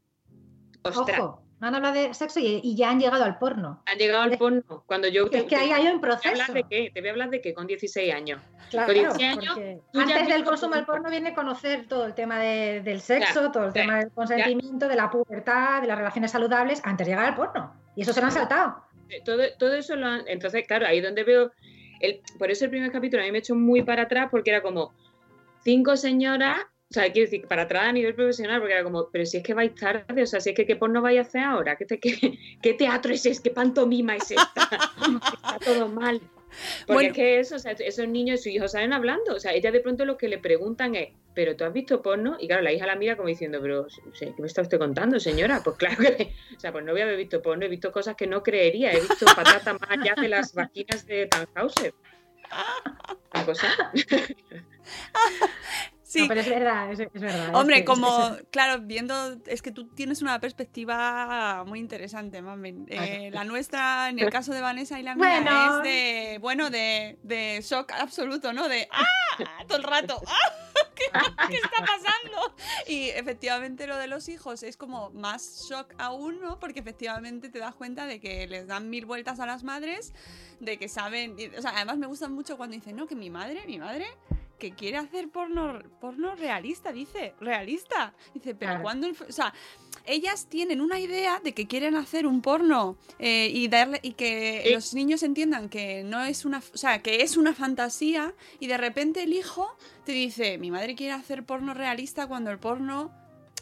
[0.83, 3.81] ostras, Ojo, no han hablado de sexo y, y ya han llegado al porno.
[3.85, 4.83] han llegado al porno.
[4.85, 6.53] Cuando yo Es que ahí hay un ¿Te voy a hablar proceso.
[6.53, 6.91] de qué?
[6.93, 7.53] ¿Te voy a hablar de qué?
[7.53, 8.41] Con 16 años.
[8.69, 11.09] Claro, Con claro, 16 años, antes del consumo del porno.
[11.09, 14.95] viene conocer todo el tema de- del sexo, Claro, todo el tema del consentimiento, de
[14.95, 17.73] la pubertad, de las relaciones saludables, antes de llegar al porno.
[17.95, 18.83] Y eso se lo han saltado.
[19.09, 20.27] Eh, Todo, todo eso lo han...
[20.27, 21.51] Entonces, claro, ahí donde veo...
[22.05, 22.21] El...
[22.37, 24.93] Por eso el primer capítulo a mí me echó muy para atrás porque era como
[25.63, 26.59] cinco señoras,
[26.91, 29.43] o sea, quiero decir, para atrás a nivel profesional, porque era como, pero si es
[29.43, 31.85] que vais tarde, o sea, si es que qué porno vais a hacer ahora, ¿qué,
[31.85, 33.41] te- qué, qué teatro es ese?
[33.41, 34.69] ¿Qué pantomima es esta?
[35.33, 36.21] Está todo mal.
[36.87, 37.09] Porque Bueno.
[37.09, 39.71] es que eso, o sea, esos niños y sus hijos salen hablando, o sea, ella
[39.71, 42.37] de pronto lo que le preguntan es, ¿pero tú has visto porno?
[42.39, 43.87] Y claro, la hija la mira como diciendo, pero,
[44.19, 45.61] ¿qué me está usted contando, señora?
[45.63, 48.15] Pues claro que, o sea, pues no voy a haber visto porno, he visto cosas
[48.15, 51.93] que no creería, he visto patatas más allá de las vaginas de Tannhauser.
[53.33, 53.67] Una cosa.
[56.15, 56.21] Sí.
[56.21, 57.49] No, pero es verdad, es, es verdad.
[57.49, 61.80] es Hombre, que- como, es- es- claro, viendo, es que tú tienes una perspectiva muy
[61.80, 62.86] interesante, mami.
[62.88, 65.78] Eh, la nuestra, en el caso de Vanessa y la mía, Bueno.
[65.78, 68.67] es de, bueno, de, de shock absoluto, ¿no?
[68.69, 69.06] De, ¡ah!
[69.67, 70.82] Todo el rato, ¡ah!
[70.95, 71.04] ¿Qué,
[71.49, 72.56] qué está pasando?
[72.88, 76.60] Y efectivamente lo de los hijos es como más shock aún, ¿no?
[76.60, 80.13] Porque efectivamente te das cuenta de que les dan mil vueltas a las madres,
[80.62, 83.30] de que saben, y- o sea, además me gusta mucho cuando dicen, no, que mi
[83.30, 84.06] madre, mi madre
[84.59, 88.13] que quiere hacer porno, porno realista, dice, realista.
[88.33, 88.83] Dice, pero Claro.
[88.83, 89.53] cuando, o sea,
[90.05, 94.61] ellas tienen una idea de que quieren hacer un porno eh, y darle y que
[94.65, 94.73] Sí.
[94.73, 98.77] los niños entiendan que no es una, o sea, que es una fantasía y de
[98.77, 103.11] repente el hijo te dice, mi madre quiere hacer porno realista cuando el porno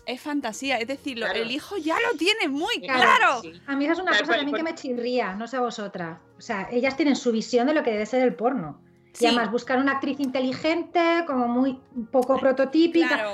[0.05, 1.33] es fantasía, es decir, Claro.
[1.39, 3.39] el hijo ya lo tiene muy Claro.
[3.41, 3.57] claro.
[3.67, 5.55] A mí esa es una Claro, cosa por- también que por- me chirría, no sé
[5.57, 6.19] a vosotras.
[6.37, 8.82] O sea, ellas tienen su visión de lo que debe ser el porno.
[9.13, 9.25] Sí.
[9.25, 11.79] Y además buscar una actriz inteligente, como muy
[12.11, 13.07] poco prototípica.
[13.07, 13.31] Claro.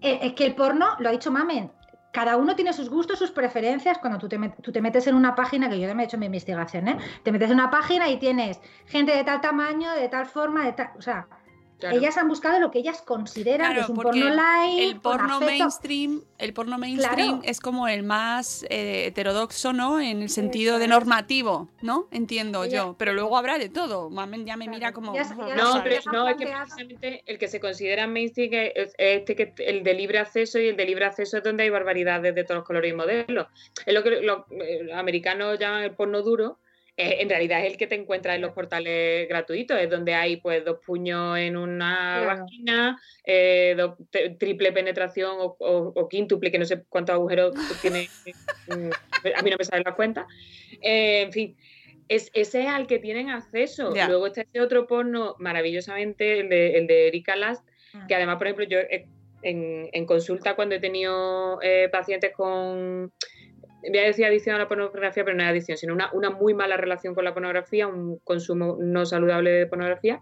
[0.00, 1.70] Eh, Es que el porno, lo ha dicho Mamen,
[2.12, 3.98] cada uno tiene sus gustos, sus preferencias.
[3.98, 6.16] Cuando tú te, met- tú te metes en una página, que yo también he hecho
[6.16, 6.96] mi investigación, ¿eh?
[7.22, 10.72] Te metes en una página y tienes gente de tal tamaño, de tal forma, de
[10.72, 10.90] tal.
[10.98, 11.26] O sea,
[11.78, 11.96] Claro.
[11.98, 14.78] ellas han buscado lo que ellas consideran que es un porno light.
[14.80, 17.40] el porno mainstream, el porno mainstream Claro.
[17.44, 20.00] es como el más eh, heterodoxo, ¿no?
[20.00, 22.08] En el sentido de normativo, ¿no?
[22.10, 22.96] Entiendo Ella- yo.
[22.98, 24.08] Pero luego habrá de todo.
[24.08, 25.14] Mamen ya me mira como.
[25.14, 28.94] Ya- ya No, pero no, es que precisamente el que se considera mainstream es es
[28.98, 32.34] este que el de libre acceso y el de libre acceso es donde hay barbaridades
[32.34, 33.46] de todos los colores y modelos.
[33.84, 36.58] Es lo que los, eh, los americanos llaman el porno duro.
[36.96, 40.38] Eh, en realidad es el que te encuentras en los portales gratuitos, es donde hay
[40.38, 42.40] pues dos puños en una Claro.
[42.42, 47.52] vagina, eh, do- te- triple penetración o, o- o quíntuple, que no sé cuántos agujeros
[47.82, 48.10] tiene,
[48.66, 48.90] mm,
[49.36, 50.26] a mí no me salen las cuentas.
[50.80, 51.56] Eh, en fin,
[52.08, 53.92] es, ese es al que tienen acceso.
[54.08, 57.66] Luego está ese otro porno maravillosamente, el de, el de Erika Last,
[58.08, 59.08] que además, por ejemplo, yo eh,
[59.42, 61.58] en, en consulta cuando he tenido
[61.92, 63.12] pacientes con,
[63.88, 66.54] voy a decir adicción a la pornografía, pero no es adicción, sino una, una muy
[66.54, 70.20] mala relación con la pornografía, un consumo no saludable de pornografía,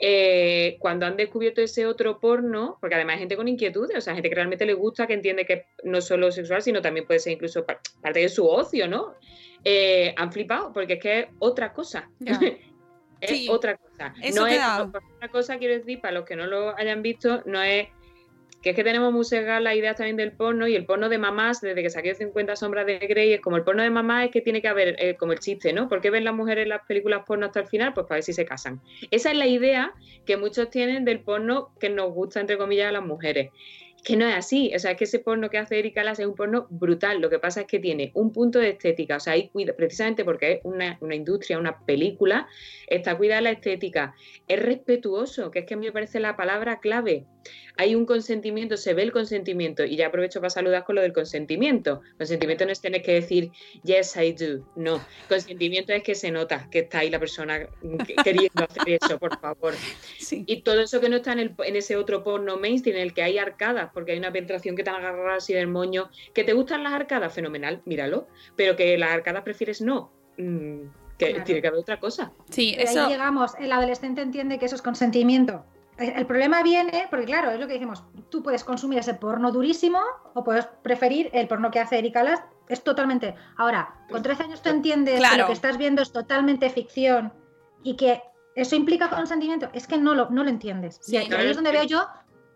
[0.00, 4.14] eh, cuando han descubierto ese otro porno, porque además hay gente con inquietudes, o sea,
[4.14, 7.34] gente que realmente le gusta, que entiende que no solo sexual, sino también puede ser
[7.34, 9.14] incluso par- parte de su ocio, ¿no?
[9.64, 12.10] Eh, han flipado, porque es que es otra cosa.
[13.20, 14.12] Es Sí, otra cosa.
[14.20, 17.62] eso no es otra cosa, quiero decir, para los que no lo hayan visto, no
[17.62, 17.86] es
[18.62, 21.18] que es que tenemos muy segada la idea también del porno y el porno de
[21.18, 24.30] mamás, desde que saqué 50 sombras de Grey, es como el porno de mamás es
[24.30, 25.88] que tiene que haber, eh, como el chiste, ¿no?
[25.88, 27.92] ¿Por qué ven las mujeres las películas porno hasta el final?
[27.92, 28.80] Pues para ver si se casan.
[29.10, 29.92] Esa es la idea
[30.24, 33.50] que muchos tienen del porno que nos gusta, entre comillas, a las mujeres.
[34.04, 36.26] Que no es así, o sea, es que ese porno que hace Erika Las es
[36.26, 37.20] un porno brutal.
[37.20, 40.24] Lo que pasa es que tiene un punto de estética, o sea, ahí cuida, precisamente
[40.24, 42.48] porque es una, una industria, una película,
[42.88, 44.14] está cuidada la estética.
[44.48, 47.26] Es respetuoso, que es que a mí me parece la palabra clave
[47.76, 51.12] hay un consentimiento, se ve el consentimiento, y ya aprovecho para saludar con lo del
[51.12, 52.02] consentimiento.
[52.18, 53.50] Consentimiento no es tener que decir
[53.82, 54.68] yes, I do.
[54.76, 57.66] No, consentimiento es que se nota que está ahí la persona
[58.06, 59.74] que- queriendo hacer eso, por favor.
[60.18, 60.44] Sí.
[60.46, 63.14] Y todo eso que no está en, el- en ese otro porno mainstream, en el
[63.14, 66.08] que hay arcadas, porque hay una penetración que te agarra así del moño.
[66.34, 67.32] ¿Que te gustan las arcadas?
[67.32, 68.26] Fenomenal, míralo.
[68.56, 70.10] Pero que las arcadas prefieres no.
[70.38, 70.80] Mm,
[71.18, 71.44] que Claro.
[71.44, 72.32] tiene que haber otra cosa.
[72.50, 73.04] Sí, Pero eso.
[73.04, 75.64] ahí llegamos, el adolescente entiende que eso es consentimiento.
[75.98, 80.00] El problema viene, porque claro, es lo que decimos, tú puedes consumir ese porno durísimo
[80.34, 83.34] o puedes preferir el porno que hace Erika Last, es totalmente...
[83.58, 85.42] Ahora, con 13 años tú entiendes que Claro.
[85.42, 87.32] lo que estás viendo es totalmente ficción
[87.84, 88.22] y que
[88.56, 90.98] eso implica consentimiento, es que no lo, no lo entiendes.
[91.02, 92.08] Sí, y ahí es donde veo yo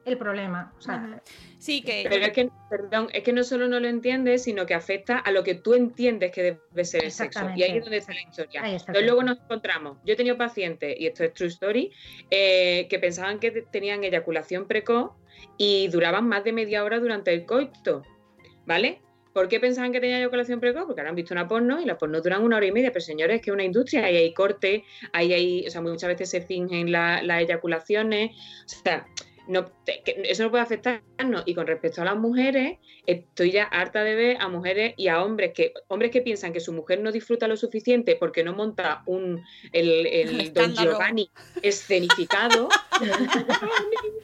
[0.06, 0.72] el problema.
[0.78, 1.20] O sea,
[1.58, 2.06] Sí, que.
[2.08, 5.30] Pero es que, perdón, es que no solo no lo entiendes, sino que afecta a
[5.32, 7.48] lo que tú entiendes que debe ser el sexo.
[7.56, 8.62] Y ahí es donde está la historia.
[8.64, 9.98] Entonces luego nos encontramos.
[10.04, 11.92] Yo he tenido pacientes, y esto es true story,
[12.30, 15.12] eh, que pensaban que te- tenían eyaculación precoz
[15.58, 18.02] y duraban más de media hora durante el coito.
[18.64, 19.00] ¿Vale?
[19.32, 20.84] ¿Por qué pensaban que tenían eyaculación precoz?
[20.86, 22.90] Porque ahora han visto una porno y las porno duran una hora y media.
[22.92, 26.08] Pero señores, es que es una industria, ahí hay corte, ahí hay, o sea, muchas
[26.08, 28.30] veces se fingen la- las eyaculaciones.
[28.64, 29.06] O sea,
[29.48, 31.42] no, que eso no puede afectarnos.
[31.46, 35.22] Y con respecto a las mujeres, estoy ya harta de ver a mujeres y a
[35.22, 39.02] hombres que hombres que piensan que su mujer no disfruta lo suficiente porque no monta
[39.06, 40.74] un el, el Don.
[40.74, 41.30] Giovanni
[41.62, 42.68] escenificado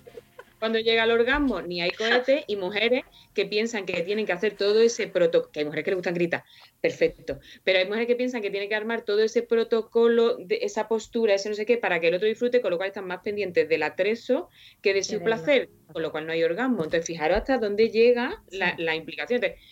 [0.62, 3.03] cuando llega al orgasmo ni hay cohete y mujeres
[3.35, 6.14] que piensan que tienen que hacer todo ese protocolo, que hay mujeres que les gustan
[6.14, 6.44] gritar,
[6.81, 10.87] perfecto, pero hay mujeres que piensan que tienen que armar todo ese protocolo, de esa
[10.87, 13.22] postura, ese no sé qué, para que el otro disfrute, con lo cual están más
[13.25, 16.85] pendientes del atrezo que de su placer, con lo cual no hay orgasmo.
[16.85, 19.42] Entonces, fijaros hasta dónde llega la, la implicación.
[19.42, 19.66] Entonces,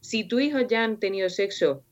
[0.00, 1.82] si tus hijos ya han tenido sexo,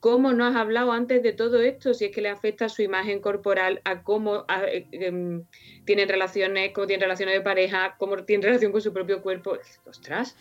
[0.00, 1.92] ¿cómo no has hablado antes de todo esto?
[1.94, 5.44] Si es que le afecta a su imagen corporal, a cómo a, eh, em,
[5.84, 9.56] tienen relaciones, cómo tienen relaciones de pareja, cómo tienen relación con su propio cuerpo.
[9.86, 10.36] Ostras.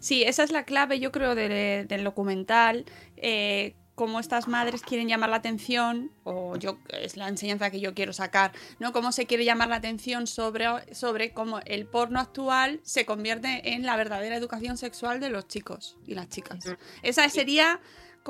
[0.00, 2.84] Sí, esa es la clave, yo creo, de- del documental.
[3.22, 7.92] eh, cómo estas madres quieren llamar la atención, o yo es la enseñanza que yo
[7.92, 8.92] quiero sacar, ¿no?
[8.94, 13.84] Cómo se quiere llamar la atención sobre, sobre cómo el porno actual se convierte en
[13.84, 16.64] la verdadera educación sexual de los chicos y las chicas.
[17.02, 17.78] Esa sería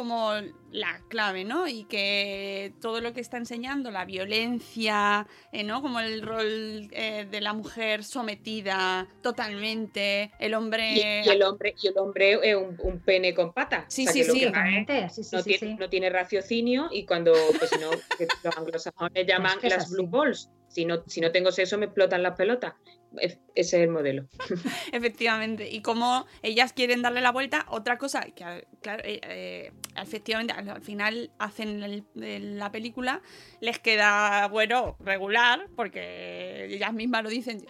[0.00, 0.32] como
[0.72, 1.68] la clave, ¿no?
[1.68, 5.82] Y que todo lo que está enseñando, la violencia, eh, ¿no?
[5.82, 10.94] Como el rol eh, de la mujer sometida totalmente, el hombre...
[10.94, 13.84] Y, el hombre y el hombre es un, pene con patas.
[13.88, 17.90] Sí, sí, sí, no, tiene, no, tiene, raciocinio y cuando, pues no,
[18.42, 20.48] los anglosajones llaman las blue balls.
[20.68, 22.72] Si no, si no tengo sexo me explotan las pelotas
[23.18, 24.26] ese es el modelo.
[24.92, 25.68] Efectivamente.
[25.68, 30.80] Y como ellas quieren darle la vuelta, otra cosa que, claro, eh, eh, efectivamente, al,
[30.82, 33.20] final hacen la película,
[33.60, 37.66] les queda, bueno, regular, porque ellas mismas lo dicen.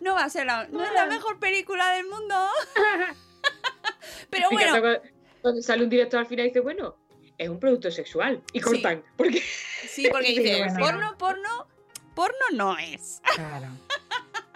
[0.00, 2.34] No va a ser la, no es la mejor película del mundo.
[4.30, 5.00] Pero bueno.
[5.40, 6.96] Cuando sale un director al final y dice, bueno,
[7.36, 8.42] es un producto sexual.
[8.52, 8.98] Y cortan.
[8.98, 9.42] Sí, porque,
[9.88, 11.68] sí, porque dice, porno, porno,
[12.14, 13.22] porno no es.
[13.34, 13.68] Claro.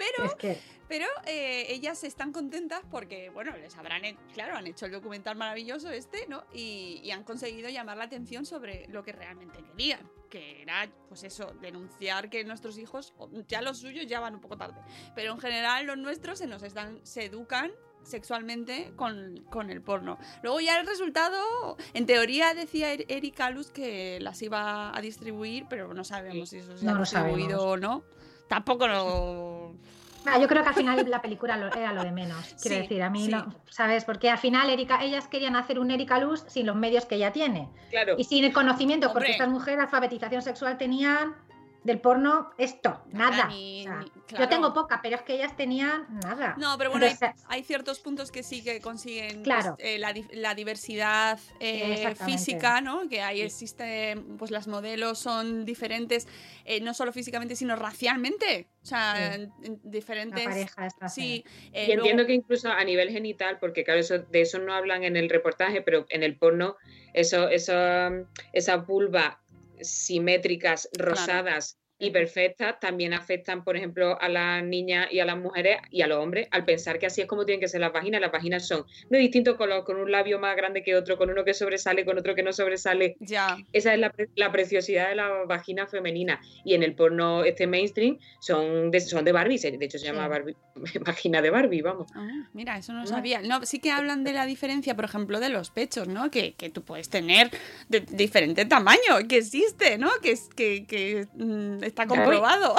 [0.00, 0.58] Pero,
[0.88, 4.02] pero eh, ellas están contentas porque, bueno, les habrán,
[4.34, 6.44] claro, han hecho el documental maravilloso este, ¿no?
[6.52, 11.52] Y, han conseguido llamar la atención sobre lo que realmente querían, que era, pues eso,
[11.60, 13.14] denunciar que nuestros hijos,
[13.48, 14.80] ya los suyos ya van un poco tarde,
[15.14, 20.18] pero en general los nuestros se nos están, se educan sexualmente con, el porno.
[20.42, 25.66] Luego ya el resultado, en teoría decía er-, Erika Luz que las iba a distribuir,
[25.68, 28.02] pero no sabemos si eso se ha distribuido o no.
[28.48, 29.49] Tampoco lo...
[30.26, 32.54] Ah, yo creo que al final la película era lo de menos.
[32.60, 33.30] Quiero decir, a mí,
[33.70, 34.04] ¿sabes?
[34.04, 37.32] Porque al final Erika, ellas querían hacer un Erika Luz sin los medios que ella
[37.32, 37.68] tiene.
[37.90, 38.14] Claro.
[38.18, 41.34] Y sin el conocimiento, porque estas mujeres alfabetización sexual tenían
[41.82, 43.48] del porno esto, nada.
[43.50, 46.54] Yo tengo poca, pero es que ellas tenían nada.
[46.58, 47.06] No, pero bueno,
[47.48, 53.08] hay, ciertos puntos que sí que consiguen pues, eh, la, diversidad eh, física, ¿no?
[53.08, 56.28] Que ahí existe, pues las modelos son diferentes,
[56.64, 58.68] eh, no solo físicamente, sino racialmente.
[58.82, 59.38] O sea,
[59.82, 60.70] diferentes.
[61.08, 61.44] sí.
[61.72, 65.16] y entiendo que incluso a nivel genital, porque claro, eso, de eso no hablan en
[65.16, 66.76] el reportaje, pero en el porno,
[67.12, 67.72] eso, eso,
[68.52, 69.40] esa vulva
[69.82, 75.76] simétricas, rosadas y perfectas, también afectan, por ejemplo, a las niñas y a las mujeres
[75.90, 78.22] y a los hombres, al pensar que así es como tienen que ser las vaginas.
[78.22, 81.44] Las vaginas son de distinto color, con un labio más grande que otro, con uno
[81.44, 83.16] que sobresale, con otro que no sobresale.
[83.20, 83.58] Ya.
[83.72, 86.40] Esa es la, preciosidad de la vagina femenina.
[86.64, 90.26] Y en el porno este mainstream son de, son de Barbie, de hecho se llama
[90.26, 90.56] Barbie,
[91.04, 92.10] vagina de Barbie, vamos.
[92.14, 93.42] Ah, mira, eso no lo sabía.
[93.42, 96.30] No, sí que hablan de la diferencia, por ejemplo, de los pechos, ¿no?
[96.30, 97.50] Que, que tú puedes tener
[97.90, 100.08] de diferente tamaño, que existe, ¿no?
[100.22, 102.74] Que, que, que mm, está comprobado.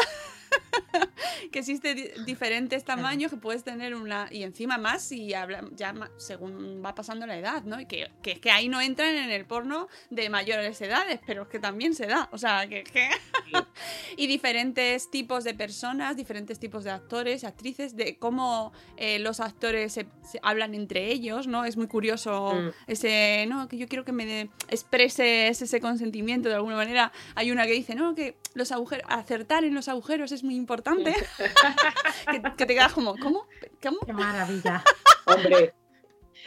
[1.52, 6.82] que existe diferentes tamaños que puedes tener una y encima más y habla, ya según
[6.84, 7.80] va pasando la edad, ¿no?
[7.80, 11.48] Y que, que, que ahí no entran en el porno de mayores edades, pero es
[11.50, 12.84] que también se da, o sea, que,
[14.18, 19.94] y diferentes tipos de personas, diferentes tipos de actores, actrices, de cómo eh, los actores
[19.94, 20.08] se,
[20.42, 21.66] hablan entre ellos, ¿no?
[21.66, 22.70] Es muy curioso mm.
[22.88, 27.12] ese, no, que yo quiero que me expreses ese consentimiento de alguna manera.
[27.36, 31.14] Hay una que dice, no, que los agujeros, acertar en los agujeros es muy importante.
[32.58, 33.48] que, te quedas como, ¿cómo?
[33.82, 34.00] ¿Cómo?
[34.06, 34.84] Qué maravilla.
[35.26, 35.74] Hombre,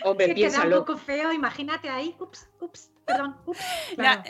[0.03, 3.61] hombre, que queda un poco feo, imagínate ahí, ups, ups, perdón, ups.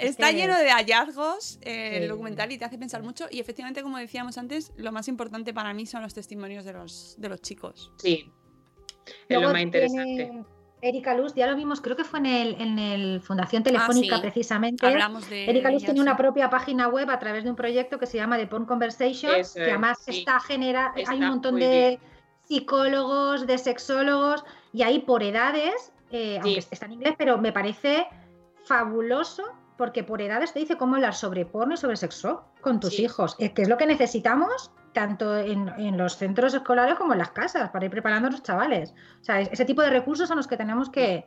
[0.01, 3.27] está lleno de hallazgos eh, el documental y te hace pensar mucho.
[3.31, 7.15] Y efectivamente, como decíamos antes, lo más importante para mí son los testimonios de los,
[7.19, 7.93] de los chicos.
[7.99, 8.31] Sí,
[9.29, 10.45] es lo más interesante.
[10.85, 14.21] Erika Luz, ya lo vimos, creo que fue en el, en el Fundación ah, Telefónica
[14.21, 14.87] precisamente.
[14.87, 18.07] Hablamos de Erika Luz tenía una propia página web a través de un proyecto que
[18.07, 21.99] se llama The Porn Conversation, que además está genera, hay un montón de
[22.43, 28.07] psicólogos, de sexólogos, y ahí por edades, eh, aunque está en inglés, pero me parece
[28.65, 29.43] fabuloso
[29.79, 33.35] porque por edades te dice cómo hablar sobre porno y sobre sexo con tus hijos,
[33.37, 37.85] que es lo que necesitamos tanto en, los centros escolares como en las casas, para
[37.85, 38.95] ir preparando a los chavales.
[39.21, 41.27] O sea, ese tipo de recursos son los que tenemos que,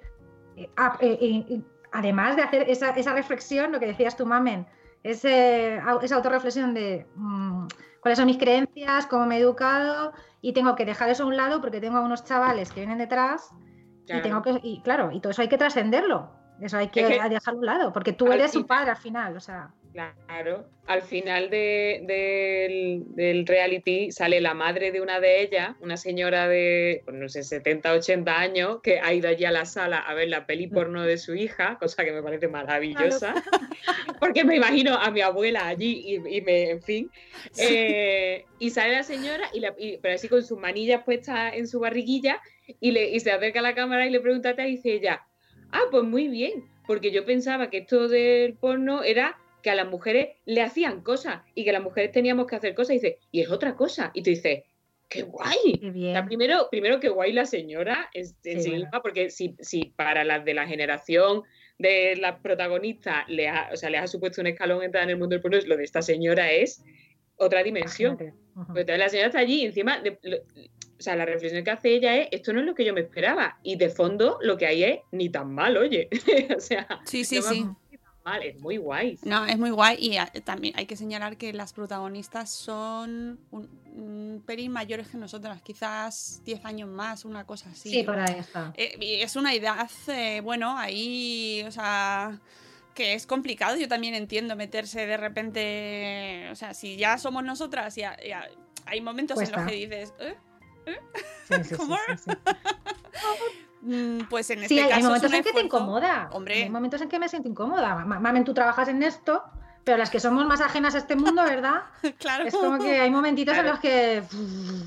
[0.56, 0.70] eh,
[1.02, 4.66] eh, además de hacer esa, reflexión, lo que decías tú, Mamen,
[5.04, 7.68] ese, esa autorreflexión de mm,
[8.02, 11.38] cuáles son mis creencias, cómo me he educado, y tengo que dejar eso a un
[11.38, 13.52] lado porque tengo a unos chavales que vienen detrás
[14.08, 16.32] y tengo que, y claro, y todo eso hay que trascenderlo.
[16.60, 19.40] Eso hay que, dejarlo a un lado, porque tú eres su padre al final, o
[19.40, 19.72] sea.
[19.98, 27.02] Claro, al final del, reality sale la madre de una de ellas, una señora de,
[27.04, 30.28] pues no sé, 70, 80 años, que ha ido allí a la sala a ver
[30.28, 33.34] la peli porno de su hija, cosa que me parece maravillosa,
[34.20, 37.10] porque me imagino a mi abuela allí y, me, en fin.
[37.58, 42.40] Eh, y sale la señora, y, pero así con sus manillas puestas en su barriguilla,
[42.80, 45.26] y, le, y se acerca a la cámara y le pregunta a y dice ella,
[45.72, 49.90] ah, pues muy bien, porque yo pensaba que esto del porno era que a las
[49.90, 52.92] mujeres le hacían cosas y que las mujeres teníamos que hacer cosas.
[52.92, 54.12] Y dice, y es otra cosa.
[54.14, 54.64] Y tú dices,
[55.10, 55.74] ¡Qué guay!
[56.26, 58.26] primero, primero, qué guay la señora en
[58.62, 61.44] sí, misma, porque si, si para las de la generación
[61.78, 65.18] de la protagonista le ha, o sea, le ha supuesto un escalón entrar en el
[65.18, 66.82] mundo del porno, lo de esta señora es
[67.36, 68.18] otra dimensión.
[68.72, 72.54] Pues la señora está allí, encima, o sea, la reflexión que hace ella es, esto
[72.54, 73.60] no es lo que yo me esperaba.
[73.64, 76.08] Y de fondo lo que hay es, ni tan mal, oye.
[76.56, 77.66] o sea, sí, sí, sí
[78.36, 79.18] es muy guay.
[79.24, 84.44] No, es muy guay y ah, también hay que señalar que las protagonistas son un,
[84.46, 87.90] pelín mayores que nosotras, quizás 10 años más, una cosa así.
[87.90, 88.74] Sí, por ahí está.
[88.76, 92.40] Eh, es una edad, eh, bueno, ahí, o sea,
[92.94, 97.96] que es complicado, yo también entiendo meterse de repente, o sea, si ya somos nosotras,
[97.96, 98.18] ya,
[98.86, 100.14] hay momentos en los que dices...
[100.20, 100.36] ¿Eh?
[100.88, 100.98] ¿Eh?
[101.78, 101.96] ¿Cómo?
[101.96, 102.32] Mm,
[104.30, 106.30] pues en este sí, hay momentos en que te incomoda.
[106.32, 106.64] Hombre.
[106.64, 107.96] Hay momentos en que me siento incómoda.
[108.06, 109.44] Mamen, tú trabajas en esto,
[109.84, 111.84] pero las que somos más ajenas a este mundo, ¿verdad?
[112.20, 112.46] claro.
[112.46, 114.22] Es como que hay momentitos en los que.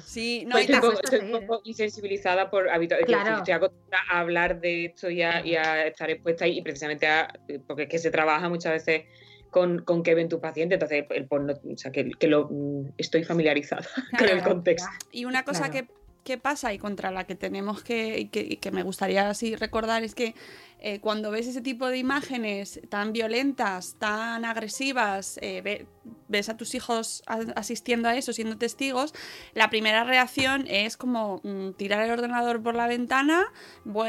[0.05, 0.69] Sí, no, pues
[1.03, 2.69] estoy, un poco, insensibilizada por.
[3.07, 3.39] Claro.
[3.39, 7.33] Estoy acostumbrada a hablar de esto y a, estar expuesta y precisamente a,
[7.67, 9.05] porque es que se trabaja muchas veces
[9.51, 12.93] con, con qué ven tu paciente, entonces el porno, o sea, que, que lo mm,
[12.99, 13.87] estoy familiarizada
[14.19, 14.89] con el contexto.
[15.13, 15.89] Y una cosa que
[16.25, 20.15] ¿Qué pasa y contra la que tenemos que, que, que me gustaría así recordar es
[20.15, 20.35] que
[20.83, 25.87] eh, cuando ves ese tipo de imágenes tan violentas, tan agresivas, eh,
[26.29, 27.23] ves a tus hijos
[27.55, 29.13] asistiendo a eso, siendo testigos,
[29.53, 33.53] la primera reacción es como mm, tirar el ordenador por la ventana,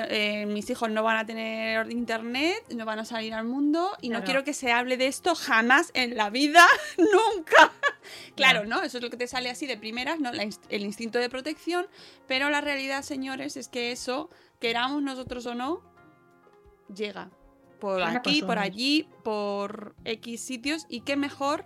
[0.07, 4.07] eh, mis hijos no van a tener internet, no van a salir al mundo y
[4.07, 6.65] no quiero que se hable de esto jamás en la vida,
[6.97, 7.73] nunca.
[8.35, 8.81] claro, ¿no?
[8.81, 10.31] Eso es lo que te sale así de primeras, ¿no?
[10.31, 11.87] el instinto de protección,
[12.27, 14.29] pero la realidad, señores, es que eso,
[14.61, 15.90] queramos nosotros o no,
[16.93, 17.29] llega.
[17.79, 20.85] Por aquí, por allí, por X sitios.
[20.87, 21.65] Y qué mejor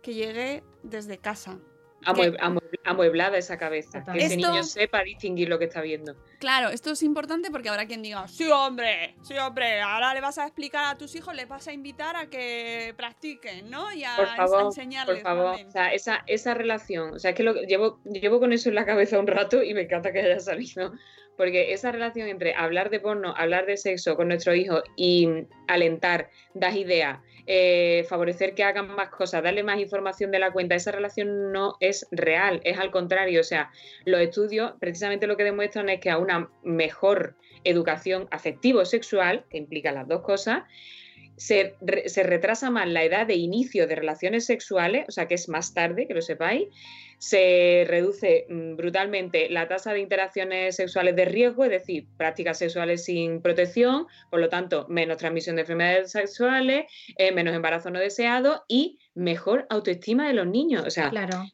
[0.00, 1.58] que llegue desde casa.
[2.84, 4.04] amueblada esa cabeza.
[4.04, 6.14] Que ese niño sepa distinguir lo que está viendo.
[6.38, 10.38] Claro, esto es importante porque habrá quien diga, sí, hombre, sí, hombre, ahora le vas
[10.38, 13.92] a explicar a tus hijos, le vas a invitar a que practiquen, ¿no?
[13.92, 15.16] Y a, por favor, enseñarles.
[15.16, 18.52] Por favor, o sea, esa, esa relación, o sea, es que lo, llevo, llevo con
[18.52, 20.92] eso en la cabeza un rato y me encanta que haya salido
[21.36, 25.28] porque esa relación entre hablar de porno, hablar de sexo con nuestro hijo y
[25.68, 30.74] alentar, das ideas, eh, favorecer que hagan más cosas, darle más información de la cuenta,
[30.74, 33.40] esa relación no es real, es al contrario.
[33.40, 33.70] O sea,
[34.04, 39.92] los estudios precisamente lo que demuestran es que a una mejor educación afectivo-sexual, que implica
[39.92, 40.64] las dos cosas,
[41.36, 41.74] se,
[42.06, 45.74] se, retrasa más la edad de inicio de relaciones sexuales, o sea que es más
[45.74, 46.68] tarde, que lo sepáis,
[47.18, 53.04] se reduce mm, brutalmente la tasa de interacciones sexuales de riesgo, es decir, prácticas sexuales
[53.04, 56.84] sin protección, por lo tanto, menos transmisión de enfermedades sexuales,
[57.16, 60.84] eh, menos embarazo no deseado y mejor autoestima de los niños.
[60.86, 61.44] O sea, claro.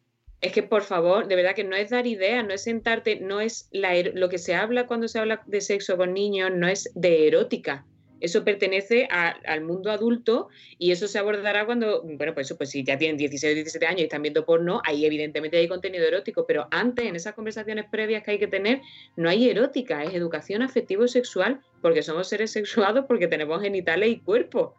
[0.41, 3.41] Es que por favor, de verdad que no es dar ideas, no es sentarte, no
[3.41, 6.91] es la, lo que se habla cuando se habla de sexo con niños, no es
[6.95, 7.85] de erótica,
[8.21, 10.49] eso pertenece al mundo adulto
[10.79, 13.87] y eso se abordará cuando, bueno, pues eso, pues si ya tienen 16 o 17
[13.87, 17.87] años y están viendo porno, ahí evidentemente hay contenido erótico, pero antes, en esas conversaciones
[17.91, 18.81] previas que hay que tener,
[19.17, 24.75] no hay erótica, es educación afectivo-sexual, porque somos seres sexuados, porque tenemos genitales y cuerpo.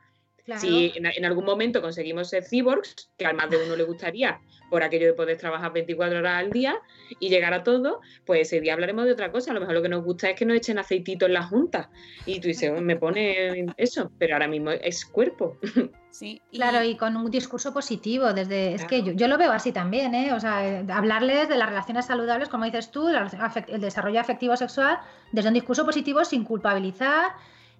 [0.58, 4.40] Si en, algún momento conseguimos ser cyborgs, que al más de uno le gustaría,
[4.70, 6.80] por aquello de poder trabajar 24 horas al día
[7.20, 9.52] y llegar a todo, pues ese día hablaremos de otra cosa.
[9.52, 11.90] A lo mejor lo que nos gusta es que nos echen aceitito en la junta.
[12.26, 15.58] Y tú dices, me pone eso, pero ahora mismo es cuerpo.
[16.12, 20.14] Sí, Claro, y con un discurso positivo, desde es que yo, lo veo así también,
[20.14, 20.34] ¿eh?
[20.34, 25.00] O sea, eh, hablarles de las relaciones saludables, como dices tú, el desarrollo afectivo sexual,
[25.32, 27.32] desde un discurso positivo sin culpabilizar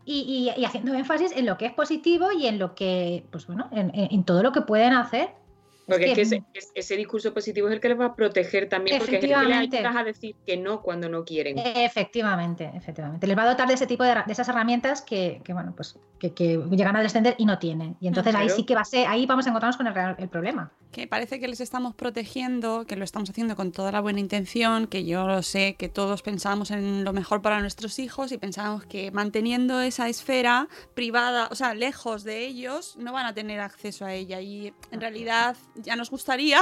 [0.06, 4.24] y, haciendo énfasis en lo que es positivo y en lo que, pues bueno, en
[4.24, 5.41] todo lo que pueden hacer
[5.88, 6.44] porque es que,
[6.76, 9.36] ese, discurso positivo es el que les va a proteger también, porque es el que
[9.36, 11.58] les ayuda a decir que no cuando no quieren.
[11.58, 13.28] Efectivamente, efectivamente.
[13.28, 16.32] Les va a dotar de ese tipo de, esas herramientas que, bueno, pues que,
[16.72, 17.98] llegan a descender y no tienen.
[18.00, 20.30] Y entonces ahí sí que va a ser, ahí vamos a encontrarnos con el, el,
[20.30, 20.72] problema.
[20.92, 24.88] Que parece que les estamos protegiendo, que lo estamos haciendo con toda la buena intención,
[24.88, 28.86] que yo lo sé, que todos pensamos en lo mejor para nuestros hijos y pensamos
[28.86, 34.06] que manteniendo esa esfera privada, o sea, lejos de ellos, no van a tener acceso
[34.06, 34.42] a ella.
[34.42, 36.60] Y en realidad ya nos gustaría.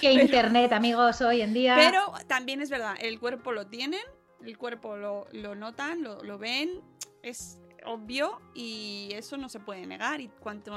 [0.00, 1.74] Que internet, amigos, hoy en día.
[1.76, 4.00] Pero también es verdad, el cuerpo lo tienen,
[4.42, 6.80] el cuerpo lo, notan, lo, ven,
[7.22, 10.20] es obvio y eso no se puede negar.
[10.20, 10.72] Y cuanto,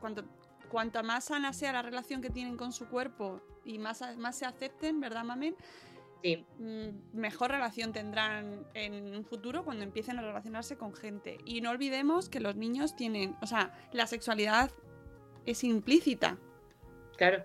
[0.00, 0.24] cuanto,
[0.68, 4.44] cuanto más sana sea la relación que tienen con su cuerpo y más, más se
[4.44, 5.56] acepten, ¿verdad, Mamen?
[6.22, 6.44] Sí.
[6.58, 11.38] Mm, mejor relación tendrán en un futuro cuando empiecen a relacionarse con gente.
[11.44, 14.70] Y no olvidemos que los niños tienen, o sea, la sexualidad
[15.46, 16.36] es implícita
[17.16, 17.44] Claro.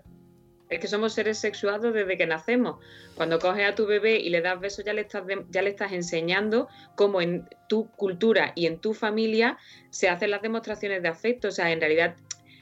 [0.72, 2.78] Es que somos seres sexuados desde que nacemos.
[3.14, 5.92] Cuando coges a tu bebé y le das besos, ya le estás, ya le estás
[5.92, 6.66] enseñando
[6.96, 9.58] cómo en tu cultura y en tu familia
[9.90, 11.48] se hacen las demostraciones de afecto.
[11.48, 12.16] O sea, en realidad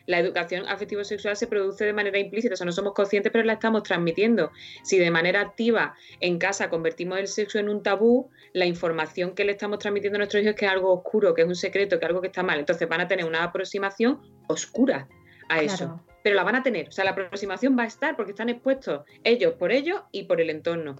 [0.07, 3.53] la educación afectivo-sexual se produce de manera implícita, o sea, no somos conscientes, pero la
[3.53, 4.51] estamos transmitiendo.
[4.83, 9.45] Si de manera activa en casa convertimos el sexo en un tabú, la información que
[9.45, 12.01] le estamos transmitiendo a nuestros hijos es que es algo oscuro, que es un secreto,
[12.01, 12.59] que es algo que está mal.
[12.59, 15.07] Entonces van a tener una aproximación oscura
[15.49, 16.89] a eso pero la van a tener.
[16.89, 20.41] O sea, la aproximación va a estar porque están expuestos ellos por ellos y por
[20.41, 20.97] el entorno.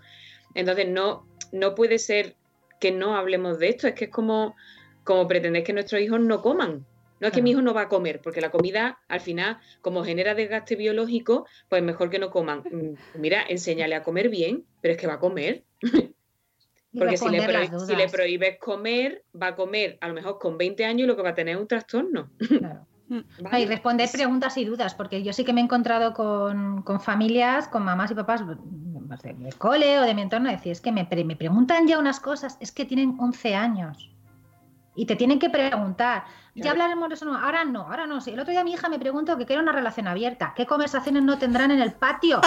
[0.55, 2.37] Entonces, no, no puede ser
[2.81, 3.87] que no hablemos de esto.
[3.87, 4.57] Es que es como,
[5.05, 6.87] como pretender que nuestros hijos no coman.
[7.21, 10.03] No es que mi hijo no va a comer, porque la comida, al final, como
[10.05, 12.61] genera desgaste biológico, pues mejor que no coman.
[12.61, 15.65] Mm, mira, enséñale a comer bien, pero es que va a comer.
[16.93, 17.41] Porque si le,
[17.87, 21.15] si le, prohíbes comer, va a comer a lo mejor con 20 años y lo
[21.15, 22.33] que va a tener es un trastorno.
[22.39, 22.85] Claro.
[23.11, 27.67] Mm, y responder preguntas y dudas, porque yo sí que me he encontrado con, familias,
[27.67, 31.09] con mamás y papás pues, del cole o de mi entorno, decir, es que me,
[31.25, 34.11] me, preguntan ya unas cosas, es que tienen 11 años.
[34.95, 38.31] Y te tienen que preguntar, ya hablaremos de eso, no, ahora no, ahora no, sí.
[38.31, 41.37] El otro día mi hija me preguntó que quiere una relación abierta, ¿qué conversaciones no
[41.37, 42.41] tendrán en el patio?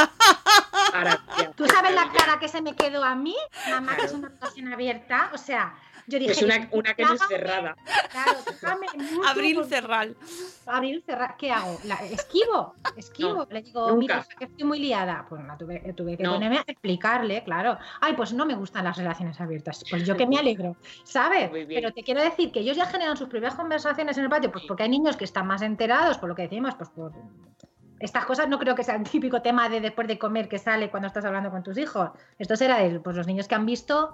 [1.55, 3.36] ¿Tú sabes la cara que se me quedó a mí?
[3.70, 5.74] Mamá, que es una relación abierta, o sea,
[6.08, 7.76] yo dije, es una, una que no es cerrada.
[8.12, 8.39] Claro,
[9.28, 10.16] Abril cerral.
[10.66, 11.36] Abril cerral.
[11.38, 11.80] ¿Qué hago?
[11.86, 13.47] La, esquivo, esquivo.
[13.49, 15.26] Le digo, mira, que estoy muy liada.
[15.28, 17.78] Pues la tuve, tuve que ponerme a explicarle, claro.
[18.01, 19.84] Ay, pues no me gustan las relaciones abiertas.
[19.89, 21.49] Pues yo que me alegro, ¿sabes?
[21.68, 24.66] Pero te quiero decir que ellos ya generan sus propias conversaciones en el patio, pues
[24.68, 27.14] porque hay niños que están más enterados, por lo que decimos, pues por
[28.04, 30.91] estas cosas no creo que sea el típico tema de después de comer que sale
[30.91, 32.12] cuando estás hablando con tus hijos.
[32.38, 34.12] Esto será de pues, los niños que han visto,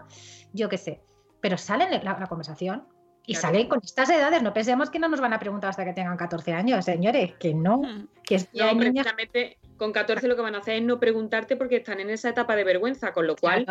[0.53, 1.01] yo qué sé,
[1.41, 2.83] pero salen en la, conversación
[3.25, 4.41] y salen con estas edades.
[4.41, 7.53] No pensemos que no nos van a preguntar hasta que tengan 14 años, señores, que
[7.53, 7.81] no.
[7.81, 8.07] Hmm.
[8.23, 11.77] Que es, no, precisamente con 14 lo que van a hacer es no preguntarte porque
[11.77, 13.65] están en esa etapa de vergüenza, con lo cual,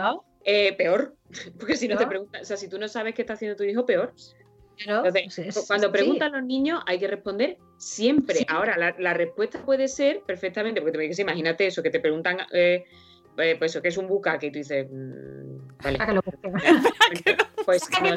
[0.44, 1.14] eh, peor.
[1.58, 3.64] Porque si no te preguntan, o sea, si tú no sabes qué está haciendo tu
[3.64, 4.14] hijo, peor.
[4.86, 8.46] Entonces, cuando preguntan los niños hay que responder siempre.
[8.48, 12.84] Ahora, la, respuesta puede ser perfectamente, porque te imagínate eso, que te preguntan eh,
[13.38, 15.98] eh, pues eso que es un bucaque y tú dices, mm, vale.
[17.68, 18.14] pues no,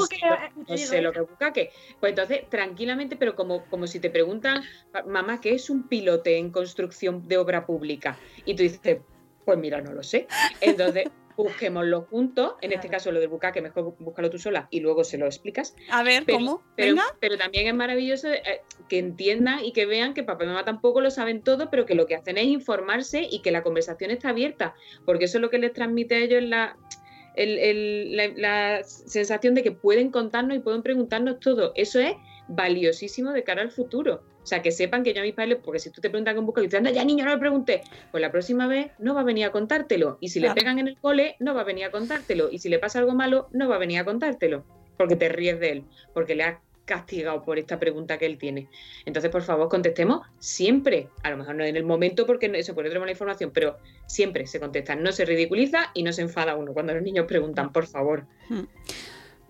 [0.66, 1.72] no sé lo que es bucaque.
[2.00, 4.64] Pues entonces, tranquilamente, pero como, como si te preguntan,
[5.06, 8.18] mamá, ¿qué es un pilote en construcción de obra pública?
[8.46, 9.00] Y tú dices,
[9.44, 10.26] pues mira, no lo sé.
[10.62, 12.54] Entonces, busquémoslo juntos.
[12.62, 15.76] En este caso, lo del bucaque, mejor búscalo tú sola y luego se lo explicas.
[15.90, 16.64] A ver, ¿cómo?
[16.78, 20.64] Pero, pero, también es maravilloso eh, que entiendan y que vean que papá y mamá
[20.64, 24.12] tampoco lo saben todo, pero que lo que hacen es informarse y que la conversación
[24.12, 24.76] está abierta,
[25.06, 26.78] porque eso es lo que les transmite a ellos la,
[27.36, 31.72] la, sensación de que pueden contarnos y pueden preguntarnos todo.
[31.76, 32.14] Eso es
[32.48, 34.24] valiosísimo de cara al futuro.
[34.44, 36.46] O sea, que sepan que yo a mis padres, porque si tú te preguntas con
[36.46, 39.22] busca y dices, anda, ya niño, no le pregunté, pues la próxima vez no va
[39.22, 40.18] a venir a contártelo.
[40.20, 42.50] Y si le pegan en el cole, no va a venir a contártelo.
[42.52, 44.66] Y si le pasa algo malo, no va a venir a contártelo.
[44.98, 46.58] Porque te ríes de él, porque le has
[46.92, 48.68] castigado por esta pregunta que él tiene.
[49.06, 51.08] Entonces, por favor, contestemos siempre.
[51.24, 53.78] A lo mejor no en el momento porque se puede tener la información, pero
[54.08, 54.94] siempre se contesta.
[54.96, 58.26] No se ridiculiza y no se enfada uno cuando los niños preguntan, por favor.
[58.50, 58.66] Hmm.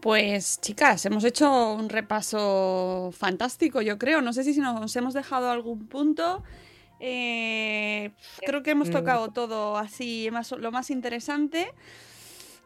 [0.02, 4.22] Pues chicas, hemos hecho un repaso fantástico, yo creo.
[4.22, 6.44] No sé si nos hemos dejado algún punto.
[7.00, 8.12] Eh,
[8.46, 8.92] creo que hemos mm.
[8.92, 10.30] tocado todo así,
[10.60, 11.74] lo más interesante.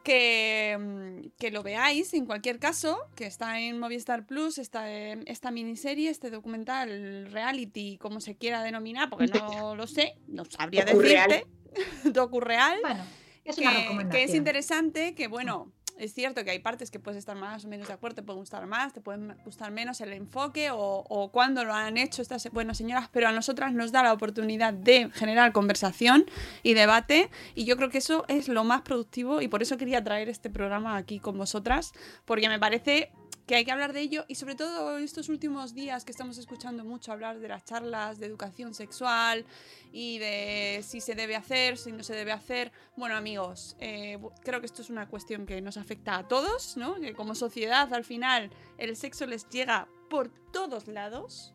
[0.06, 5.50] Que, mm, que, lo veáis en cualquier caso, que está en Movistar Plus, esta, esta
[5.50, 11.48] miniserie, este documental, reality, como se quiera denominar, porque no lo sé, no sabría decirte.
[12.06, 12.78] Docu-real.
[12.82, 13.04] Bueno,
[13.44, 17.36] es que, que es interesante, que bueno es cierto que hay partes que puedes estar
[17.36, 20.72] más o menos de acuerdo, te pueden gustar más, te pueden gustar menos el enfoque
[20.72, 24.14] o, o cuando lo han hecho estas buenas señoras, pero a nosotras nos da la
[24.14, 26.26] oportunidad de generar conversación
[26.64, 30.04] y debate y yo creo que eso es lo más productivo y por eso quería
[30.04, 31.94] traer este programa aquí con vosotras,
[32.26, 33.12] porque me parece
[33.46, 36.84] que hay que hablar de ello y sobre todo estos últimos días que estamos escuchando
[36.84, 39.46] mucho hablar de las charlas de educación sexual
[39.92, 42.72] y de si se debe hacer, si no se debe hacer.
[42.96, 46.96] Bueno amigos, eh, creo que esto es una cuestión que nos afecta a todos, ¿no?
[46.96, 51.54] Que como sociedad al final el sexo les llega por todos lados,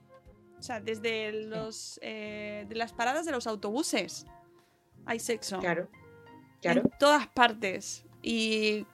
[0.58, 4.26] o sea, desde los, eh, de las paradas de los autobuses
[5.06, 5.58] hay sexo.
[5.58, 5.88] Claro.
[6.60, 6.82] Claro.
[6.82, 8.04] En todas partes.
[8.22, 8.84] Y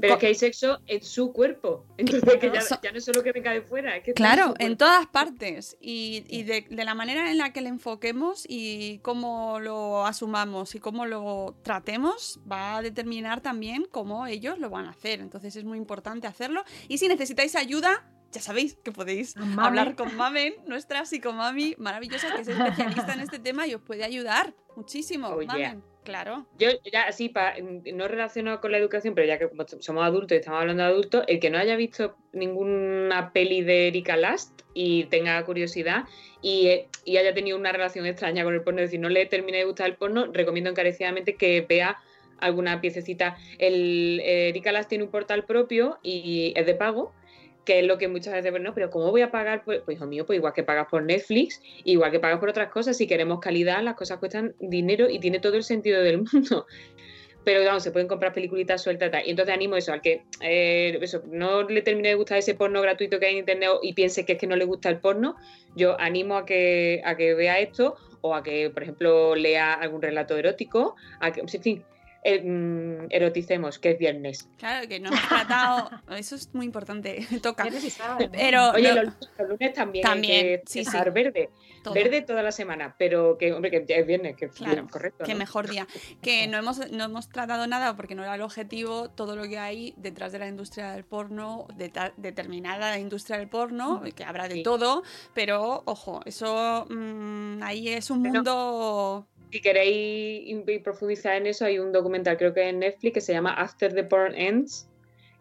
[0.00, 1.84] Pero es que hay sexo en su cuerpo.
[1.98, 4.02] Entonces, que ya, no es solo que venga de fuera.
[4.14, 5.76] claro, en, todas partes.
[5.80, 11.06] Y, de, la manera en la que le enfoquemos y cómo lo asumamos y cómo
[11.06, 15.20] lo tratemos, va a determinar también cómo ellos lo van a hacer.
[15.20, 16.64] Entonces, es muy importante hacerlo.
[16.88, 19.60] Y si necesitáis ayuda, ya sabéis que podéis Mamen.
[19.60, 24.04] hablar con Mamen, nuestra psicomami maravillosa, que es especialista en este tema y os puede
[24.04, 25.28] ayudar muchísimo.
[25.28, 25.76] Oh, yeah.
[26.04, 26.46] Claro.
[26.58, 29.48] Yo ya así, pa- no relacionado con la educación, pero ya que
[29.80, 33.88] somos adultos y estamos hablando de adultos, el que no haya visto ninguna peli de
[33.88, 36.04] Erika Last y tenga curiosidad
[36.42, 39.24] y, eh, y haya tenido una relación extraña con el porno, es decir, no le
[39.26, 41.98] termine de gustar el porno, recomiendo encarecidamente que vea
[42.38, 43.36] alguna piececita.
[43.58, 47.14] El, eh, Erika Last tiene un portal propio y es de pago
[47.64, 49.64] que es lo que muchas veces, bueno, pero ¿cómo voy a pagar?
[49.64, 52.70] Pues, pues hijo mío, pues igual que pagas por Netflix, igual que pagas por otras
[52.70, 56.66] cosas, si queremos calidad, las cosas cuestan dinero y tiene todo el sentido del mundo.
[57.44, 59.26] Pero vamos, se pueden comprar peliculitas sueltas tal.
[59.26, 62.80] Y entonces animo eso, al que eh, eso, no le termine de gustar ese porno
[62.80, 65.36] gratuito que hay en internet y piense que es que no le gusta el porno,
[65.76, 70.00] yo animo a que, a que vea esto o a que, por ejemplo, lea algún
[70.00, 71.84] relato erótico, a que, en fin,
[72.24, 74.48] eroticemos, que es viernes.
[74.58, 75.90] Claro, que no hemos tratado.
[76.16, 77.26] Eso es muy importante.
[77.42, 77.66] Toca.
[78.32, 78.70] Pero.
[78.72, 80.80] Oye, lo- los, los lunes también, También, hay que sí, sí.
[80.80, 81.50] estar verde.
[81.82, 81.92] Todo.
[81.92, 85.24] Verde toda la semana, pero que, hombre, que ya es viernes, que Claro, bien, correcto.
[85.24, 85.38] Qué ¿no?
[85.40, 85.86] mejor día.
[86.22, 89.58] Que no hemos, no hemos tratado nada porque no era el objetivo, todo lo que
[89.58, 94.62] hay detrás de la industria del porno, deta- determinada industria del porno, que habrá de
[94.62, 95.02] todo,
[95.34, 99.26] pero ojo, eso mm, ahí es un mundo.
[99.50, 103.54] Si queréis profundizar en eso, hay un documental, creo que en Netflix, que se llama
[103.54, 104.88] After the Porn Ends,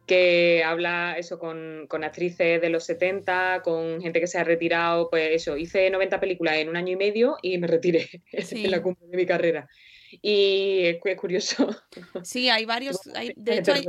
[0.05, 5.09] que habla eso con, con actrices de los 70, con gente que se ha retirado,
[5.09, 8.07] pues eso, hice 90 películas en un año y medio y me retiré
[8.43, 8.65] Sí.
[8.65, 9.67] en la cumbre de mi carrera.
[10.21, 11.67] Y es, cu- es curioso.
[12.23, 12.97] Sí, hay varios.
[13.15, 13.85] hay- de hecho, hay,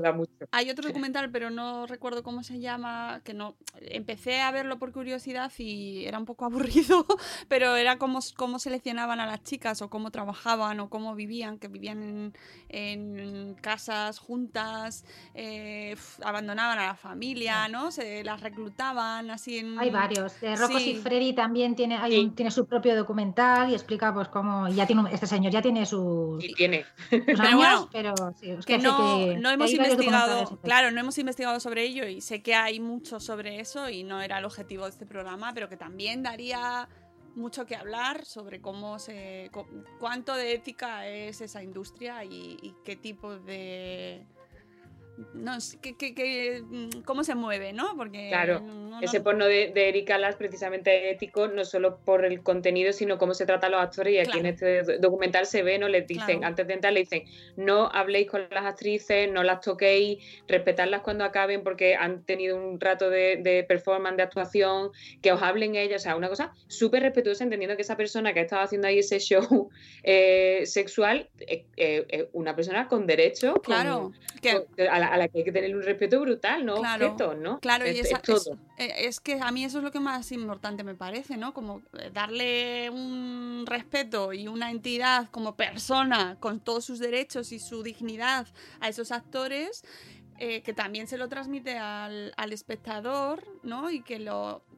[0.50, 3.56] hay otro documental, pero no recuerdo cómo se llama, que no.
[3.80, 7.06] Empecé a verlo por curiosidad y era un poco aburrido,
[7.48, 11.68] pero era cómo, cómo seleccionaban a las chicas o cómo trabajaban o cómo vivían, que
[11.68, 12.32] vivían en,
[12.68, 15.04] en casas juntas,
[15.34, 17.90] eh, abandonaban a la familia, ¿no?
[17.90, 19.78] Se las reclutaban así en.
[19.78, 20.40] Hay varios.
[20.40, 20.84] De Rocco Sí.
[20.94, 24.86] Siffredi también tiene, hay un- tiene su propio documental y explica pues cómo y ya
[24.86, 25.86] tiene este señor ya tiene
[26.36, 26.84] sus, Y tiene.
[27.10, 28.96] sus Pero bueno, pero sí, es que no,
[29.26, 33.20] que- no hemos investigado, claro, no hemos investigado sobre ello y sé que hay mucho
[33.20, 36.88] sobre eso y no era el objetivo de este programa, pero que también daría
[37.36, 39.66] mucho que hablar sobre cómo se, cu-
[39.98, 44.24] cuánto de ética es esa industria y, y qué tipo de,
[45.34, 47.96] no, sé, qué- qué- qué, mm, cómo se mueve, ¿no?
[47.96, 52.24] Porque Claro, no- no- ese porno de, de Erika Las precisamente ético, no solo por
[52.24, 54.14] el contenido, sino cómo se trata a los actores.
[54.14, 55.88] Y aquí en este do- documental se ve, ¿no?
[55.88, 56.46] Les dicen, Claro.
[56.46, 57.24] antes de entrar, le dicen,
[57.56, 62.80] no habléis con las actrices, no las toquéis, respetadlas cuando acaben porque han tenido un
[62.80, 64.90] rato de, de performance, de actuación,
[65.22, 66.02] que os hablen ellas.
[66.02, 68.98] O sea, una cosa súper respetuosa, entendiendo que esa persona que ha estado haciendo ahí
[68.98, 69.70] ese show
[70.02, 75.03] eh, sexual eh, eh, es una persona con derecho, con- Claro, que- con- a, la,
[75.06, 77.60] a la que hay que tener un respeto brutal, no Claro, ¿no?
[77.60, 78.36] Claro, y es, esa- es todo.
[78.78, 81.52] es- eh, es que a mí eso es lo que más importante me parece, ¿no?
[81.54, 87.58] Como eh, darle un respeto y una entidad como persona con todos sus derechos y
[87.58, 88.46] su dignidad
[88.80, 89.84] a esos actores,
[90.38, 93.90] eh, que también se lo transmite al, al espectador, ¿no?
[93.90, 94.73] Y que lo y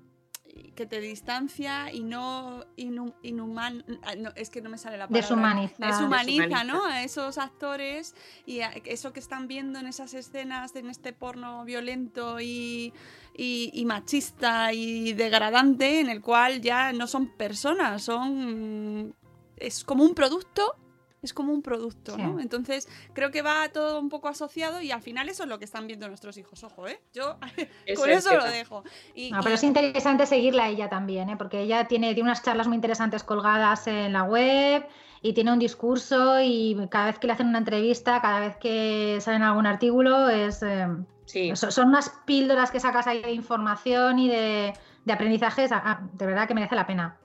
[0.74, 5.07] que te distancia y no inhu- inhuman ah, no, es que no me sale la
[5.09, 5.74] palabra Deshumaniza.
[5.86, 6.64] deshumaniza, Deshumaniza.
[6.64, 6.84] ¿no?
[6.86, 8.14] a esos actores
[8.46, 12.92] y a- eso que están viendo en esas escenas, en este porno violento y,
[13.36, 19.14] y- y machista y degradante, en el cual ya no son personas, son.
[19.57, 20.76] Es como un producto.
[21.26, 22.36] Es como un producto, ¿no?
[22.36, 22.42] Sí.
[22.42, 25.64] Entonces, creo que va todo un poco asociado y al final eso es lo que
[25.64, 26.62] están viendo nuestros hijos.
[26.62, 27.00] Ojo, ¿eh?
[27.12, 27.36] Yo
[27.84, 28.84] Eso con es eso lo dejo.
[29.12, 31.36] Y, No, pero y- es interesante seguirla a ella también, ¿eh?
[31.36, 34.86] porque ella tiene, tiene unas charlas muy interesantes colgadas en la web
[35.20, 39.18] y tiene un discurso y cada vez que le hacen una entrevista, cada vez que
[39.20, 40.86] sale en algún artículo, es, eh,
[41.54, 44.72] so- son unas píldoras que sacas ahí de información y de,
[45.04, 45.70] de aprendizajes,
[46.12, 47.18] de verdad que merece la pena.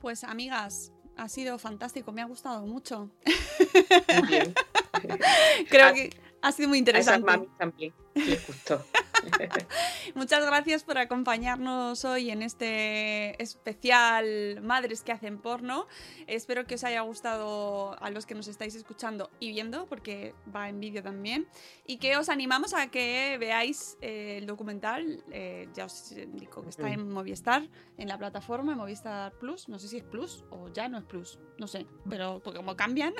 [0.00, 3.10] Pues amigas, ha sido fantástico, me ha gustado mucho.
[5.68, 6.10] Creo que
[6.42, 6.88] ha sido muy A esas
[7.18, 7.26] interesante.
[7.26, 8.84] mamis también les gustó.
[10.14, 15.86] Muchas gracias por acompañarnos hoy en este especial Madres que hacen porno.
[16.26, 20.68] Espero que os haya gustado a los que nos estáis escuchando y viendo, porque va
[20.68, 21.46] en vídeo también.
[21.86, 25.22] Y que os animamos a que veáis eh, el documental.
[25.30, 29.68] eh, ya os indico que está en Movistar, en la plataforma, en Movistar Plus.
[29.68, 31.38] No sé si es Plus o ya no es Plus.
[31.58, 33.14] No sé, pero porque como cambian.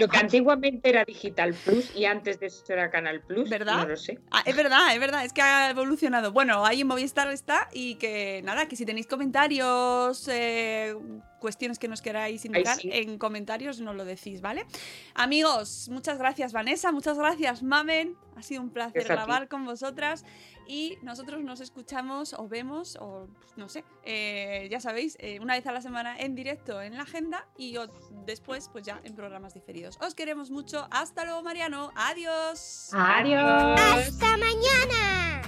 [0.00, 3.78] Lo que antiguamente era Digital Plus y antes de eso era Canal Plus, ¿Verdad?
[3.78, 4.18] no lo sé.
[4.30, 6.32] Ah, es verdad, es verdad, es que ha evolucionado.
[6.32, 10.96] Bueno, ahí en Movistar está y que nada, que si tenéis comentarios, eh,
[11.38, 12.90] cuestiones que nos queráis indicar, sí.
[12.92, 14.66] en comentarios nos lo decís, ¿vale?
[15.14, 20.24] Amigos, muchas gracias Vanessa, muchas gracias Mamen, ha sido un placer grabar con vosotras
[20.66, 25.66] y nosotros nos escuchamos o vemos o no sé, eh, ya sabéis, eh, una vez
[25.66, 27.86] a la semana en directo en la agenda y o-
[28.24, 29.98] después pues ya en programas diferidos.
[30.00, 32.90] Os queremos mucho, hasta luego Mariano, adiós.
[32.92, 33.80] Adiós.
[33.80, 35.42] ¡Hasta mañana!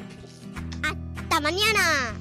[0.82, 2.20] ¡Hasta mañana!